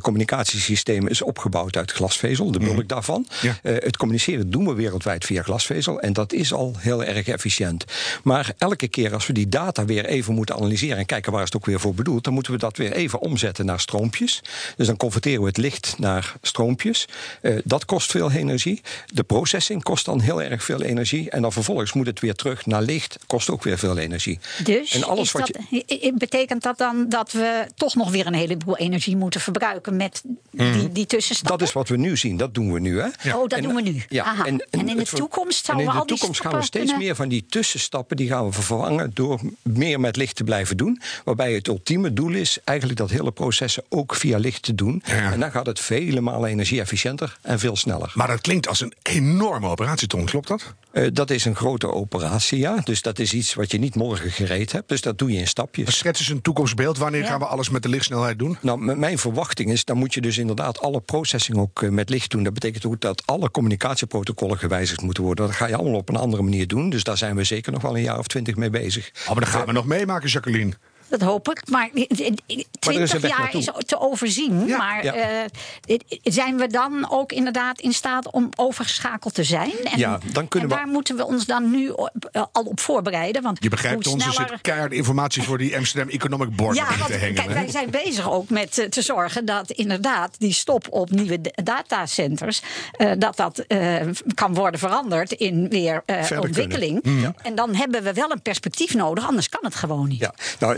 communicatiesysteem 0.01 1.07
is 1.07 1.21
opgebouwd 1.21 1.75
uit 1.77 1.91
glasvezel, 1.91 2.51
de 2.51 2.59
bulk 2.59 2.87
daarvan. 2.87 3.27
Ja. 3.41 3.57
Eh, 3.63 3.73
het 3.79 3.97
communiceren 3.97 4.49
doen 4.49 4.65
we 4.67 4.73
wereldwijd 4.73 5.25
via 5.25 5.41
glasvezel 5.43 5.99
en 5.99 6.13
dat 6.13 6.33
is 6.33 6.53
al 6.53 6.75
heel 6.77 7.03
erg 7.03 7.27
efficiënt. 7.27 7.83
Maar 8.23 8.53
elke 8.57 8.87
keer 8.87 9.13
als 9.13 9.27
we 9.27 9.33
die 9.33 9.49
data 9.49 9.85
weer 9.85 10.05
even 10.05 10.33
moeten 10.33 10.55
analyseren 10.55 10.97
en 10.97 11.05
kijken 11.05 11.31
waar 11.31 11.41
is 11.41 11.47
het 11.47 11.55
ook 11.55 11.65
weer 11.65 11.79
voor 11.79 11.93
bedoeld, 11.97 12.23
dan 12.23 12.33
moeten 12.33 12.51
we 12.51 12.57
dat 12.57 12.77
weer 12.77 12.91
even 12.93 13.19
omzetten 13.19 13.65
naar 13.65 13.79
stroompjes. 13.79 14.41
Dus 14.77 14.87
dan 14.87 14.97
converteren 14.97 15.41
we 15.41 15.47
het 15.47 15.57
licht 15.57 15.95
naar 15.97 16.33
stroompjes. 16.41 17.05
Eh, 17.41 17.55
dat 17.63 17.85
kost 17.85 18.11
veel 18.11 18.31
energie. 18.31 18.81
De 19.13 19.23
processing 19.23 19.83
kost 19.83 20.05
dan 20.05 20.19
heel 20.19 20.41
erg 20.41 20.63
veel 20.63 20.81
energie. 20.81 21.29
En 21.29 21.41
dan 21.41 21.51
vervolgens 21.51 21.93
moet 21.93 22.05
het 22.05 22.19
weer 22.19 22.33
terug 22.35 22.65
naar 22.65 22.81
licht, 22.81 23.17
kost 23.27 23.49
ook 23.49 23.63
weer 23.63 23.77
veel 23.77 23.97
energie. 23.97 24.39
Dus 24.63 24.93
en 24.93 25.03
alles 25.03 25.21
is 25.23 25.31
wat 25.31 25.47
dat, 25.47 25.81
i- 25.89 26.11
betekent 26.13 26.63
dat 26.63 26.77
dan 26.77 27.09
dat 27.09 27.31
we 27.31 27.67
toch 27.75 27.95
nog 27.95 28.11
weer 28.11 28.25
een 28.27 28.33
heleboel 28.33 28.77
energie 28.77 29.15
moeten 29.17 29.41
verbruiken 29.41 29.95
met 29.95 30.21
die, 30.51 30.91
die 30.91 31.05
tussenstappen? 31.05 31.57
Dat 31.59 31.67
is 31.67 31.73
wat 31.73 31.87
we 31.89 31.97
nu 31.97 32.17
zien, 32.17 32.37
dat 32.37 32.53
doen 32.53 32.73
we 32.73 32.79
nu. 32.79 32.99
Hè? 33.01 33.33
Oh, 33.35 33.47
dat 33.47 33.61
doen 33.61 33.75
we 33.75 33.81
nu. 33.81 34.03
Aha. 34.19 34.45
En 34.45 34.65
in 34.69 34.85
de 34.85 35.05
toekomst 35.05 35.59
en 35.69 35.75
zouden 35.75 35.85
in 35.85 35.91
we 35.91 35.93
de 35.93 35.99
al 35.99 36.05
die 36.05 36.17
toekomst 36.17 36.41
gaan 36.41 36.55
we 36.55 36.61
steeds 36.61 36.85
kunnen- 36.85 37.05
meer 37.05 37.15
van 37.15 37.29
die 37.29 37.45
tussenstappen 37.49 38.17
die 38.17 38.27
gaan 38.27 38.45
we 38.45 38.51
vervangen 38.51 39.11
door 39.13 39.39
meer 39.63 39.99
met 39.99 40.15
licht 40.15 40.35
te 40.35 40.43
blijven 40.43 40.77
doen. 40.77 41.01
Waarbij 41.23 41.53
het 41.53 41.69
ultieme 41.89 42.13
doel 42.13 42.31
is 42.31 42.57
eigenlijk 42.63 42.99
dat 42.99 43.09
hele 43.09 43.31
processen 43.31 43.83
ook 43.89 44.15
via 44.15 44.37
licht 44.37 44.61
te 44.61 44.75
doen. 44.75 45.01
Ja. 45.05 45.31
En 45.31 45.39
dan 45.39 45.51
gaat 45.51 45.65
het 45.65 45.79
vele 45.79 46.21
malen 46.21 46.49
energie-efficiënter 46.49 47.37
en 47.41 47.59
veel 47.59 47.75
sneller. 47.75 48.11
Maar 48.15 48.27
dat 48.27 48.41
klinkt 48.41 48.67
als 48.67 48.81
een 48.81 48.93
enorme 49.01 49.67
operatie, 49.67 50.07
Ton. 50.07 50.25
Klopt 50.25 50.47
dat? 50.47 50.73
Eh, 50.91 51.07
dat 51.13 51.29
is 51.29 51.45
een 51.45 51.55
grote 51.55 51.91
operatie, 51.91 52.59
ja. 52.59 52.75
Dus 52.83 53.01
dat 53.01 53.19
is 53.19 53.33
iets 53.33 53.53
wat 53.53 53.71
je 53.71 53.77
niet 53.77 53.95
morgen 53.95 54.31
gereed 54.31 54.71
hebt. 54.71 54.89
Dus 54.89 55.01
dat 55.01 55.17
doe 55.17 55.31
je 55.31 55.39
in 55.39 55.47
stapjes. 55.47 55.97
Schets 55.97 56.19
eens 56.19 56.29
een 56.29 56.41
toekomstbeeld. 56.41 56.97
Wanneer 56.97 57.21
Ja. 57.21 57.27
gaan 57.27 57.39
we 57.39 57.45
alles 57.45 57.69
met 57.69 57.83
de 57.83 57.89
lichtsnelheid 57.89 58.39
doen? 58.39 58.57
Nou, 58.61 58.95
mijn 58.97 59.17
verwachting 59.17 59.71
is, 59.71 59.85
dan 59.85 59.97
moet 59.97 60.13
je 60.13 60.21
dus 60.21 60.37
inderdaad 60.37 60.79
alle 60.79 60.99
processing 61.01 61.57
ook 61.57 61.83
eh, 61.83 61.89
met 61.89 62.09
licht 62.09 62.31
doen. 62.31 62.43
Dat 62.43 62.53
betekent 62.53 62.85
ook 62.85 63.01
dat 63.01 63.23
alle 63.25 63.51
communicatieprotocollen 63.51 64.57
gewijzigd 64.57 65.01
moeten 65.01 65.23
worden. 65.23 65.45
Dat 65.45 65.55
ga 65.55 65.67
je 65.67 65.75
allemaal 65.75 65.99
op 65.99 66.09
een 66.09 66.15
andere 66.15 66.43
manier 66.43 66.67
doen. 66.67 66.89
Dus 66.89 67.03
daar 67.03 67.17
zijn 67.17 67.35
we 67.35 67.43
zeker 67.43 67.71
nog 67.71 67.81
wel 67.81 67.95
een 67.95 68.03
jaar 68.03 68.19
of 68.19 68.27
twintig 68.27 68.55
mee 68.55 68.69
bezig. 68.69 69.11
Oh, 69.21 69.27
maar 69.27 69.39
dat 69.43 69.49
gaan 69.53 69.65
we 69.65 69.71
nog 69.71 69.85
meemaken, 69.85 70.29
Jacqueline. 70.29 70.73
Dat 71.09 71.21
hoop 71.21 71.49
ik. 71.49 71.61
Maar 71.69 71.89
er 71.93 72.05
is 72.07 72.19
een 72.19 72.65
20 72.79 73.21
weg 73.21 73.37
jaar 73.37 73.55
is 73.55 73.69
te 73.85 73.99
overzien. 73.99 74.67
Ja. 74.67 74.77
maar 74.77 75.03
Ja. 75.03 75.13
eh, 75.13 75.97
zijn 76.23 76.57
we 76.57 76.67
dan 76.67 77.09
ook 77.11 77.31
inderdaad 77.31 77.79
in 77.81 77.93
staat 77.93 78.31
om 78.31 78.49
overgeschakeld 78.55 79.33
te 79.33 79.43
zijn? 79.43 79.71
En, 79.83 79.99
Ja, 79.99 80.19
dan 80.31 80.47
kunnen 80.47 80.69
en 80.69 80.75
we- 80.75 80.81
daar 80.83 80.91
moeten 80.93 81.15
we 81.15 81.25
ons 81.25 81.45
dan 81.45 81.69
nu 81.71 81.89
op- 81.89 82.29
eh, 82.31 82.43
al 82.51 82.63
op 82.63 82.79
voorbereiden. 82.79 83.41
Want 83.41 83.57
Je 83.63 83.69
begrijpt 83.69 84.07
ons, 84.07 84.25
er 84.25 84.31
sneller... 84.31 84.49
zit 84.49 84.61
keiharde 84.61 84.95
informatie 84.95 85.43
voor 85.43 85.57
die 85.57 85.77
Amsterdam 85.77 86.09
Economic 86.09 86.55
Board 86.55 86.75
Ja, 86.77 86.85
want 86.97 87.05
te 87.05 87.13
hengen. 87.13 87.33
kijk, 87.35 87.47
hè? 87.47 87.53
wij 87.53 87.69
zijn 87.69 87.89
bezig 87.89 88.31
ook 88.31 88.49
met 88.49 88.77
eh, 88.77 88.85
te 88.89 89.01
zorgen 89.01 89.45
dat 89.45 89.71
inderdaad 89.71 90.35
die 90.39 90.53
stop 90.53 90.85
op 90.89 91.09
nieuwe 91.09 91.39
datacenters, 91.63 92.61
eh, 92.91 93.11
dat 93.17 93.35
dat 93.37 93.59
eh, 93.59 93.95
kan 94.33 94.53
worden 94.53 94.79
veranderd 94.79 95.31
in 95.31 95.69
weer 95.69 96.03
eh, 96.05 96.23
Verder 96.23 96.45
ontwikkeling. 96.45 97.03
Mm. 97.03 97.19
Ja. 97.21 97.33
En 97.43 97.55
dan 97.55 97.75
hebben 97.75 98.03
we 98.03 98.13
wel 98.13 98.31
een 98.31 98.41
perspectief 98.41 98.93
nodig, 98.93 99.27
anders 99.27 99.49
kan 99.49 99.59
het 99.63 99.75
gewoon 99.75 100.07
niet. 100.07 100.19
Ja, 100.19 100.33
nou, 100.59 100.75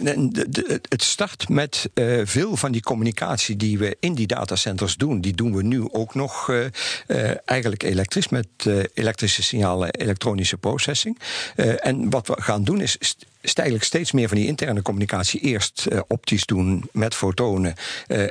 het 0.90 1.04
start 1.04 1.50
met 1.50 1.90
eh, 1.94 2.22
veel 2.24 2.56
van 2.56 2.72
die 2.72 2.82
communicatie 2.82 3.56
die 3.56 3.78
we 3.78 3.98
in 4.00 4.14
die 4.14 4.28
datacenters 4.28 4.96
doen. 4.96 5.22
Die 5.22 5.36
doen 5.36 5.56
we 5.56 5.64
nu 5.64 5.88
ook 5.92 6.16
nog 6.16 6.50
eh, 6.50 6.66
eh, 6.66 7.38
eigenlijk 7.46 7.84
elektrisch 7.84 8.30
met 8.30 8.48
elektrische 8.94 9.44
signalen, 9.44 9.90
elektronische 9.90 10.58
processing. 10.58 11.20
En 11.56 12.10
wat 12.10 12.28
we 12.28 12.42
gaan 12.42 12.64
doen 12.64 12.82
is. 12.82 12.98
eigenlijk 13.42 13.84
steeds 13.84 14.12
meer 14.12 14.28
van 14.28 14.38
die 14.38 14.48
interne 14.48 14.82
communicatie 14.82 15.40
eerst 15.40 15.88
optisch 16.08 16.46
doen 16.46 16.90
met 16.92 17.16
fotonen 17.16 17.74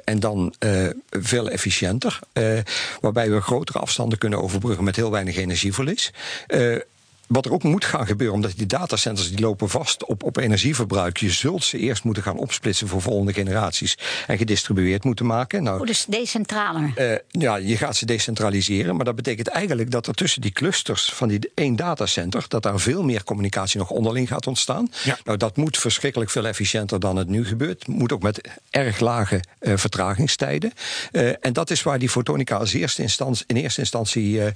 en 0.04 0.20
dan 0.20 0.54
veel 1.10 1.50
efficiënter. 1.50 2.18
waarbij 3.00 3.30
we 3.30 3.40
grotere 3.40 3.78
afstanden 3.78 4.18
kunnen 4.18 4.42
overbruggen 4.42 4.84
met 4.84 4.96
heel 4.96 5.10
weinig 5.10 5.36
energieverlies. 5.36 6.12
Wat 7.28 7.44
er 7.46 7.52
ook 7.52 7.62
moet 7.62 7.84
gaan 7.84 8.06
gebeuren, 8.06 8.34
omdat 8.36 8.52
die 8.56 8.66
datacenters 8.66 9.28
die 9.30 9.40
lopen 9.40 9.68
vast 9.68 10.04
op, 10.04 10.22
op 10.22 10.36
energieverbruik. 10.36 11.16
Je 11.16 11.30
zult 11.30 11.64
ze 11.64 11.78
eerst 11.78 12.04
moeten 12.04 12.22
gaan 12.22 12.36
opsplitsen 12.38 12.88
voor 12.88 13.02
volgende 13.02 13.32
generaties 13.32 13.98
en 14.26 14.38
gedistribueerd 14.38 15.04
moeten 15.04 15.26
maken. 15.26 15.62
Nou, 15.62 15.80
Oh, 15.80 15.86
dus 15.86 16.04
decentraler. 16.08 16.92
eh, 16.94 17.16
ja, 17.28 17.56
je 17.56 17.76
gaat 17.76 17.96
ze 17.96 18.06
decentraliseren, 18.06 18.96
maar 18.96 19.04
dat 19.04 19.16
betekent 19.16 19.48
eigenlijk 19.48 19.90
dat 19.90 20.06
er 20.06 20.14
tussen 20.14 20.40
die 20.40 20.50
clusters 20.50 21.04
van 21.12 21.28
die 21.28 21.50
één 21.54 21.76
datacenter, 21.76 22.44
dat 22.48 22.62
daar 22.62 22.80
veel 22.80 23.02
meer 23.02 23.24
communicatie 23.24 23.78
nog 23.78 23.90
onderling 23.90 24.28
gaat 24.28 24.46
ontstaan. 24.46 24.90
Ja. 25.04 25.18
Nou, 25.24 25.38
dat 25.38 25.56
moet 25.56 25.78
verschrikkelijk 25.78 26.30
veel 26.30 26.46
efficiënter 26.46 27.00
dan 27.00 27.16
het 27.16 27.28
nu 27.28 27.46
gebeurt. 27.46 27.86
Moet 27.86 28.12
ook 28.12 28.22
met 28.22 28.40
erg 28.70 29.00
lage 29.00 29.40
eh, 29.58 29.72
vertragingstijden. 29.76 30.72
Eh, 31.12 31.30
en 31.40 31.52
dat 31.52 31.70
is 31.70 31.82
waar 31.82 31.98
die 31.98 32.08
fotonica 32.08 32.56
als 32.56 32.72
eerste 32.72 33.02
instantie, 33.02 33.44
in 33.46 33.56
eerste 33.56 33.80
instantie 33.80 34.40
eh, 34.42 34.46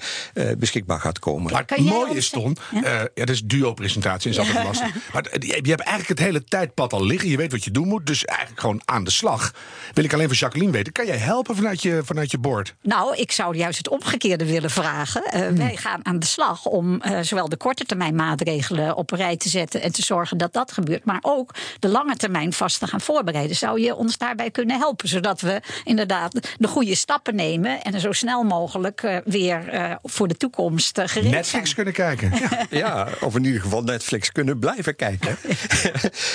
eh, 0.50 0.56
beschikbaar 0.58 1.00
gaat 1.00 1.18
komen. 1.18 1.52
Maar 1.52 1.62
het 1.66 1.78
mooie 1.78 2.14
is, 2.14 2.28
Ton, 2.30 2.56
ja? 2.70 2.80
ja, 3.14 3.24
dat 3.24 3.28
is 3.28 3.42
duo-presentatie, 3.42 4.30
is 4.30 4.38
altijd 4.38 4.64
lastig. 4.64 4.94
Maar 5.12 5.26
je 5.38 5.60
je 5.62 5.70
hebt 5.70 5.80
eigenlijk 5.80 6.08
het 6.08 6.28
hele 6.28 6.44
tijdpad 6.44 6.92
al 6.92 7.04
liggen. 7.04 7.28
Je 7.28 7.36
weet 7.36 7.52
wat 7.52 7.64
je 7.64 7.70
doen 7.70 7.88
moet, 7.88 8.06
dus 8.06 8.24
eigenlijk 8.24 8.60
gewoon 8.60 8.80
aan 8.84 9.04
de 9.04 9.10
slag. 9.10 9.52
Wil 9.92 10.04
ik 10.04 10.12
alleen 10.12 10.26
van 10.26 10.36
Jacqueline 10.36 10.72
weten, 10.72 10.92
kan 10.92 11.06
jij 11.06 11.16
helpen 11.16 11.56
vanuit 11.56 11.82
je, 11.82 12.00
vanuit 12.04 12.30
je 12.30 12.38
board? 12.38 12.74
Nou, 12.82 13.16
ik 13.16 13.32
zou 13.32 13.56
juist 13.56 13.78
het 13.78 13.88
omgekeerde 13.88 14.44
willen 14.44 14.70
vragen. 14.70 15.24
Eh, 15.24 15.40
Hmm. 15.52 15.56
Wij 15.56 15.76
gaan 15.76 16.06
aan 16.06 16.18
de 16.18 16.26
slag 16.26 16.66
om 16.66 17.00
eh, 17.00 17.18
zowel 17.20 17.48
de 17.48 17.56
korte 17.56 17.84
termijn 17.84 18.14
maatregelen 18.14 18.96
op 18.96 19.10
een 19.10 19.18
rij 19.18 19.36
te 19.36 19.48
zetten 19.48 19.82
en 19.82 19.92
te 19.92 20.02
zorgen 20.02 20.38
dat 20.38 20.52
dat 20.52 20.72
gebeurt, 20.72 21.04
maar 21.04 21.18
ook 21.20 21.54
de 21.78 21.88
lange 21.88 22.16
termijn 22.16 22.52
vast 22.52 22.78
te 22.78 22.86
gaan 22.86 23.00
voorbereiden. 23.00 23.56
Zou 23.56 23.80
je 23.80 23.94
ons 23.94 24.18
daarbij 24.18 24.50
kunnen 24.50 24.78
helpen, 24.78 25.08
zodat 25.08 25.40
we 25.40 25.60
inderdaad 25.84 26.56
de 26.58 26.68
goede 26.68 26.94
stappen 26.94 27.34
nemen 27.34 27.82
en 27.82 27.94
er 27.94 28.00
zo 28.00 28.12
snel 28.12 28.42
mogelijk 28.42 29.20
weer 29.24 29.98
voor 30.02 30.28
de 30.28 30.36
toekomst 30.36 31.00
gereed 31.04 31.30
Netflix 31.30 31.70
zijn? 31.70 31.74
kunnen 31.74 31.94
kijken. 31.94 32.30
Ja. 32.42 32.51
Ja, 32.70 33.08
of 33.20 33.36
in 33.36 33.44
ieder 33.44 33.60
geval 33.60 33.82
Netflix 33.82 34.32
kunnen 34.32 34.58
blijven 34.58 34.96
kijken. 34.96 35.36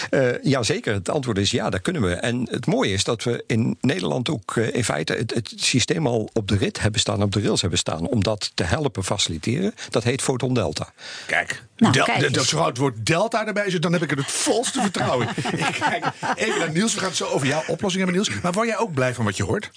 Eh 0.09 0.29
Jazeker, 0.41 0.93
het 0.93 1.09
antwoord 1.09 1.37
is 1.37 1.51
ja, 1.51 1.69
dat 1.69 1.81
kunnen 1.81 2.01
we. 2.01 2.13
En 2.13 2.47
het 2.51 2.65
mooie 2.65 2.91
is 2.93 3.03
dat 3.03 3.23
we 3.23 3.43
in 3.47 3.77
Nederland 3.81 4.29
ook 4.29 4.57
eh, 4.57 4.73
in 4.75 4.83
feite 4.83 5.13
het, 5.13 5.33
het 5.33 5.53
systeem 5.55 6.07
al 6.07 6.29
op 6.33 6.47
de 6.47 6.57
rit 6.57 6.79
hebben 6.79 6.99
staan, 6.99 7.21
op 7.21 7.31
de 7.31 7.41
rails 7.41 7.61
hebben 7.61 7.79
staan, 7.79 8.07
om 8.07 8.23
dat 8.23 8.51
te 8.53 8.63
helpen 8.63 9.03
faciliteren. 9.03 9.73
Dat 9.89 10.03
heet 10.03 10.21
Photon 10.21 10.53
Delta. 10.53 10.91
Kijk, 11.25 11.63
Nou, 11.77 11.93
Del- 11.93 12.05
kijk 12.05 12.19
de- 12.19 12.31
dat 12.31 12.45
zo 12.45 12.65
het 12.65 12.77
woord 12.77 13.05
Delta 13.05 13.45
erbij 13.47 13.69
zit, 13.69 13.81
dan 13.81 13.93
heb 13.93 14.01
ik 14.03 14.11
er 14.11 14.17
het 14.17 14.31
volste 14.31 14.81
vertrouwen 14.81 15.27
in. 15.35 15.57
Ik 15.67 15.75
kijk 15.79 16.05
even 16.35 16.59
naar 16.59 16.71
Niels, 16.71 16.93
we 16.93 16.99
gaan 16.99 17.07
het 17.09 17.17
zo 17.17 17.25
over 17.25 17.47
jouw 17.47 17.63
oplossing 17.67 18.03
hebben, 18.05 18.23
Niels. 18.23 18.41
Maar 18.41 18.51
word 18.51 18.67
jij 18.67 18.77
ook 18.77 18.93
blij 18.93 19.13
van 19.13 19.25
wat 19.25 19.37
je 19.37 19.43
hoort? 19.43 19.69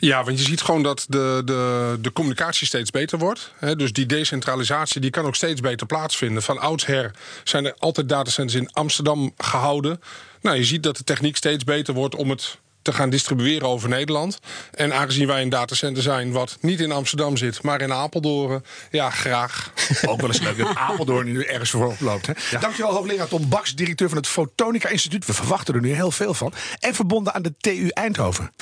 Ja, 0.00 0.24
want 0.24 0.38
je 0.38 0.44
ziet 0.44 0.62
gewoon 0.62 0.82
dat 0.82 1.06
de, 1.08 1.42
de, 1.44 1.98
de 2.00 2.12
communicatie 2.12 2.66
steeds 2.66 2.90
beter 2.90 3.18
wordt. 3.18 3.52
Hè, 3.58 3.76
dus 3.76 3.92
die 3.92 4.06
decentralisatie 4.06 5.00
die 5.00 5.10
kan 5.10 5.24
ook 5.24 5.34
steeds 5.34 5.60
beter 5.60 5.86
plaatsvinden. 5.86 6.42
Van 6.42 6.58
oudsher 6.58 7.10
zijn 7.44 7.66
er 7.66 7.74
altijd 7.78 8.08
datacenters 8.08 8.60
in 8.60 8.72
Amsterdam 8.72 9.32
gehouden. 9.36 10.00
Nou, 10.40 10.56
je 10.56 10.64
ziet 10.64 10.82
dat 10.82 10.96
de 10.96 11.04
techniek 11.04 11.36
steeds 11.36 11.64
beter 11.64 11.94
wordt 11.94 12.14
om 12.14 12.30
het 12.30 12.58
te 12.82 12.92
gaan 12.92 13.10
distribueren 13.10 13.68
over 13.68 13.88
Nederland. 13.88 14.38
En 14.74 14.94
aangezien 14.94 15.26
wij 15.26 15.42
een 15.42 15.48
datacenter 15.48 16.02
zijn 16.02 16.32
wat 16.32 16.58
niet 16.60 16.80
in 16.80 16.92
Amsterdam 16.92 17.36
zit, 17.36 17.62
maar 17.62 17.80
in 17.80 17.92
Apeldoorn, 17.92 18.64
ja, 18.90 19.10
graag. 19.10 19.72
Ook 20.06 20.20
wel 20.20 20.30
eens 20.30 20.40
leuk 20.40 20.58
dat 20.58 20.74
Apeldoorn 20.74 21.26
nu 21.26 21.42
ergens 21.42 21.70
voorop 21.70 22.00
loopt. 22.00 22.26
Hè? 22.26 22.32
Dankjewel, 22.60 22.92
hoogleraar 22.92 23.28
Tom 23.28 23.48
Baks, 23.48 23.74
directeur 23.74 24.08
van 24.08 24.18
het 24.18 24.26
Fotonica 24.26 24.88
Instituut. 24.88 25.26
We 25.26 25.34
verwachten 25.34 25.74
er 25.74 25.80
nu 25.80 25.92
heel 25.92 26.10
veel 26.10 26.34
van. 26.34 26.52
En 26.78 26.94
verbonden 26.94 27.34
aan 27.34 27.42
de 27.42 27.54
TU 27.58 27.88
Eindhoven. 27.88 28.52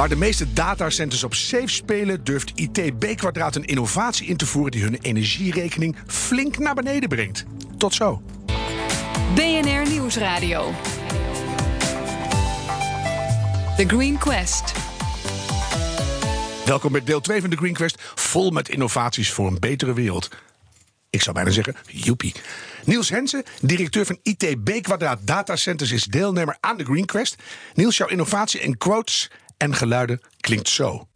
Waar 0.00 0.08
de 0.08 0.16
meeste 0.16 0.52
datacenters 0.52 1.24
op 1.24 1.34
safe 1.34 1.68
spelen, 1.68 2.24
durft 2.24 2.52
ITB 2.54 3.16
Kwadraat 3.16 3.56
een 3.56 3.64
innovatie 3.64 4.26
in 4.26 4.36
te 4.36 4.46
voeren 4.46 4.70
die 4.72 4.82
hun 4.82 4.98
energierekening 5.00 5.96
flink 6.06 6.58
naar 6.58 6.74
beneden 6.74 7.08
brengt. 7.08 7.44
Tot 7.78 7.94
zo. 7.94 8.22
BNR 9.34 9.88
Nieuwsradio. 9.88 10.72
The 13.76 13.84
Green 13.86 14.18
Quest. 14.18 14.72
Welkom 16.64 16.92
bij 16.92 17.04
deel 17.04 17.20
2 17.20 17.40
van 17.40 17.50
de 17.50 17.56
Green 17.56 17.74
Quest, 17.74 18.02
vol 18.14 18.50
met 18.50 18.68
innovaties 18.68 19.30
voor 19.30 19.46
een 19.46 19.58
betere 19.58 19.92
wereld. 19.92 20.28
Ik 21.10 21.22
zou 21.22 21.34
bijna 21.34 21.50
zeggen, 21.50 21.76
joepie. 21.86 22.34
Niels 22.84 23.08
Hensen, 23.08 23.44
directeur 23.60 24.06
van 24.06 24.18
ITB 24.22 24.82
Kwadraat 24.82 25.18
Datacenters, 25.26 25.92
is 25.92 26.04
deelnemer 26.04 26.56
aan 26.60 26.76
de 26.76 26.84
Green 26.84 27.06
Quest. 27.06 27.36
Niels, 27.74 27.96
jouw 27.96 28.08
innovatie 28.08 28.60
en 28.60 28.78
quotes 28.78 29.30
en 29.60 29.74
geluiden 29.74 30.20
klinkt 30.40 30.68
zo. 30.68 31.06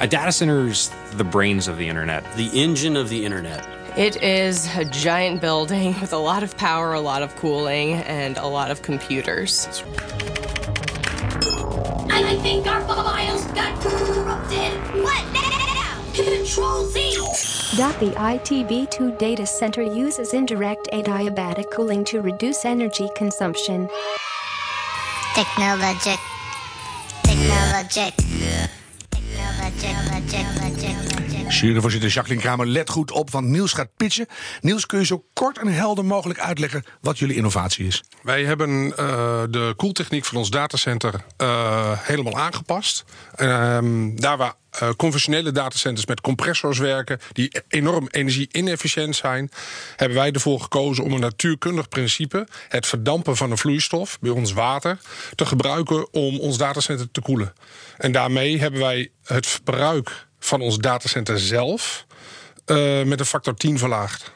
A 0.00 0.06
data 0.06 0.30
center's 0.30 0.90
the 1.16 1.24
brains 1.24 1.68
of 1.68 1.76
the 1.76 1.84
internet. 1.84 2.24
the 2.36 2.50
engine 2.52 3.00
of 3.00 3.08
the 3.08 3.24
internet. 3.24 3.66
It 3.96 4.22
is 4.22 4.66
a 4.76 4.84
giant 4.84 5.40
building 5.40 5.94
with 6.00 6.12
a 6.12 6.18
lot 6.18 6.42
of 6.42 6.56
power, 6.56 6.94
a 6.94 7.00
lot 7.00 7.22
of 7.22 7.34
cooling, 7.36 7.94
and 7.94 8.38
a 8.38 8.46
lot 8.46 8.70
of 8.70 8.80
computers. 8.82 9.66
I 12.10 12.38
think 12.42 12.66
our 12.66 12.80
files 12.86 13.44
got 13.46 13.80
corrupted. 13.80 14.72
What 15.02 15.24
now? 15.32 16.02
Control 16.14 16.84
Z. 16.86 17.47
The 17.76 18.14
ITB2 18.16 19.18
data 19.18 19.44
center 19.44 19.82
uses 19.82 20.32
indirect 20.32 20.88
adiabatic 20.92 21.70
cooling 21.70 22.02
to 22.06 22.22
reduce 22.22 22.64
energy 22.64 23.08
consumption. 23.14 23.90
Technologic. 25.34 26.18
Technologic. 27.24 28.14
Technologic. 29.10 31.17
Juryvoorzitter 31.48 32.10
Jacqueline 32.10 32.42
Kramer, 32.42 32.66
let 32.66 32.90
goed 32.90 33.10
op, 33.10 33.30
want 33.30 33.46
Niels 33.46 33.72
gaat 33.72 33.88
pitchen. 33.96 34.26
Niels, 34.60 34.86
kun 34.86 34.98
je 34.98 35.04
zo 35.04 35.24
kort 35.32 35.58
en 35.58 35.66
helder 35.66 36.04
mogelijk 36.04 36.40
uitleggen 36.40 36.84
wat 37.00 37.18
jullie 37.18 37.36
innovatie 37.36 37.86
is? 37.86 38.04
Wij 38.22 38.44
hebben 38.44 38.96
eh, 38.96 39.42
de 39.50 39.74
koeltechniek 39.76 40.24
van 40.24 40.38
ons 40.38 40.50
datacenter 40.50 41.24
eh, 41.36 41.92
helemaal 41.98 42.38
aangepast. 42.38 43.04
Ehm, 43.34 44.16
daar 44.16 44.36
waar 44.36 44.54
eh, 44.70 44.88
conventionele 44.96 45.52
datacenters 45.52 46.06
met 46.06 46.20
compressors 46.20 46.78
werken, 46.78 47.18
die 47.32 47.62
enorm 47.68 48.06
energie-inefficiënt 48.10 49.16
zijn, 49.16 49.50
hebben 49.96 50.18
wij 50.18 50.32
ervoor 50.32 50.60
gekozen 50.60 51.04
om 51.04 51.12
een 51.12 51.20
natuurkundig 51.20 51.88
principe, 51.88 52.46
het 52.68 52.86
verdampen 52.86 53.36
van 53.36 53.50
een 53.50 53.58
vloeistof, 53.58 54.18
bij 54.20 54.30
ons 54.30 54.52
water, 54.52 54.98
te 55.34 55.46
gebruiken 55.46 56.12
om 56.12 56.38
ons 56.38 56.58
datacenter 56.58 57.10
te 57.10 57.20
koelen. 57.20 57.52
En 57.96 58.12
daarmee 58.12 58.58
hebben 58.58 58.80
wij 58.80 59.10
het 59.24 59.46
verbruik 59.46 60.27
van 60.38 60.60
ons 60.60 60.78
datacenter 60.78 61.40
zelf 61.40 62.06
eh, 62.64 63.02
met 63.02 63.20
een 63.20 63.26
factor 63.26 63.54
10 63.54 63.78
verlaagd. 63.78 64.32